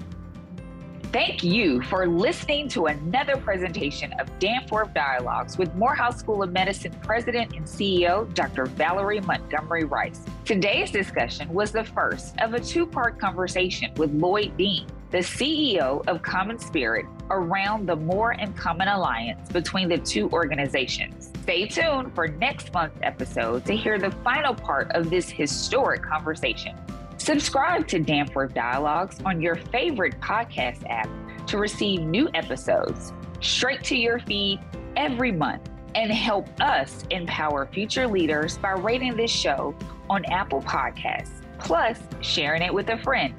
Thank 1.11 1.43
you 1.43 1.81
for 1.81 2.07
listening 2.07 2.69
to 2.69 2.85
another 2.85 3.35
presentation 3.35 4.13
of 4.13 4.29
Danforth 4.39 4.93
Dialogues 4.93 5.57
with 5.57 5.75
Morehouse 5.75 6.17
School 6.17 6.41
of 6.41 6.53
Medicine 6.53 6.95
President 7.03 7.53
and 7.53 7.65
CEO 7.65 8.33
Dr. 8.33 8.65
Valerie 8.65 9.19
Montgomery 9.19 9.83
Rice. 9.83 10.21
Today's 10.45 10.89
discussion 10.89 11.49
was 11.49 11.73
the 11.73 11.83
first 11.83 12.39
of 12.39 12.53
a 12.53 12.61
two 12.61 12.85
part 12.85 13.19
conversation 13.19 13.93
with 13.95 14.13
Lloyd 14.13 14.55
Dean, 14.55 14.87
the 15.11 15.17
CEO 15.17 16.05
of 16.07 16.21
CommonSpirit, 16.21 17.05
around 17.29 17.87
the 17.87 17.95
More 17.95 18.33
in 18.33 18.53
Common 18.53 18.87
alliance 18.87 19.49
between 19.51 19.89
the 19.89 19.97
two 19.97 20.29
organizations. 20.31 21.31
Stay 21.43 21.67
tuned 21.67 22.13
for 22.15 22.27
next 22.27 22.73
month's 22.73 22.99
episode 23.03 23.65
to 23.65 23.75
hear 23.75 23.99
the 23.99 24.11
final 24.23 24.53
part 24.53 24.89
of 24.91 25.09
this 25.09 25.29
historic 25.29 26.01
conversation. 26.01 26.77
Subscribe 27.17 27.87
to 27.87 27.99
Danforth 27.99 28.53
Dialogues 28.53 29.17
on 29.25 29.41
your 29.41 29.55
favorite 29.55 30.19
podcast 30.21 30.89
app 30.89 31.09
to 31.47 31.57
receive 31.57 32.01
new 32.01 32.29
episodes 32.33 33.13
straight 33.41 33.83
to 33.83 33.95
your 33.95 34.19
feed 34.19 34.59
every 34.95 35.31
month 35.31 35.69
and 35.95 36.11
help 36.11 36.47
us 36.61 37.03
empower 37.09 37.65
future 37.65 38.07
leaders 38.07 38.57
by 38.57 38.71
rating 38.71 39.15
this 39.17 39.31
show 39.31 39.75
on 40.09 40.23
Apple 40.25 40.61
Podcasts, 40.61 41.41
plus 41.59 41.99
sharing 42.21 42.61
it 42.61 42.73
with 42.73 42.89
a 42.89 42.97
friend. 42.99 43.33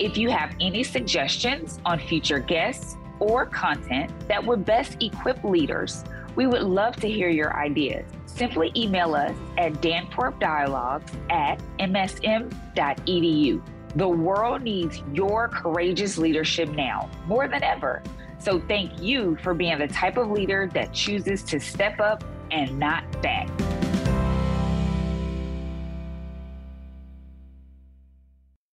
If 0.00 0.16
you 0.16 0.30
have 0.30 0.56
any 0.60 0.82
suggestions 0.82 1.78
on 1.84 1.98
future 1.98 2.38
guests 2.38 2.96
or 3.18 3.44
content 3.44 4.10
that 4.28 4.42
would 4.42 4.64
best 4.64 4.96
equip 5.02 5.44
leaders, 5.44 6.04
we 6.36 6.46
would 6.46 6.62
love 6.62 6.96
to 6.96 7.08
hear 7.08 7.28
your 7.28 7.54
ideas. 7.54 8.06
Simply 8.24 8.72
email 8.74 9.14
us 9.14 9.36
at 9.58 9.74
danforthdialogues 9.74 11.10
at 11.30 11.60
msm.edu. 11.78 13.62
The 13.94 14.08
world 14.08 14.62
needs 14.62 15.02
your 15.12 15.48
courageous 15.48 16.16
leadership 16.16 16.70
now 16.70 17.10
more 17.26 17.46
than 17.46 17.62
ever. 17.62 18.02
So 18.38 18.58
thank 18.58 19.02
you 19.02 19.36
for 19.42 19.52
being 19.52 19.78
the 19.78 19.88
type 19.88 20.16
of 20.16 20.30
leader 20.30 20.70
that 20.72 20.94
chooses 20.94 21.42
to 21.42 21.60
step 21.60 22.00
up 22.00 22.24
and 22.50 22.78
not 22.78 23.04
back. 23.20 23.50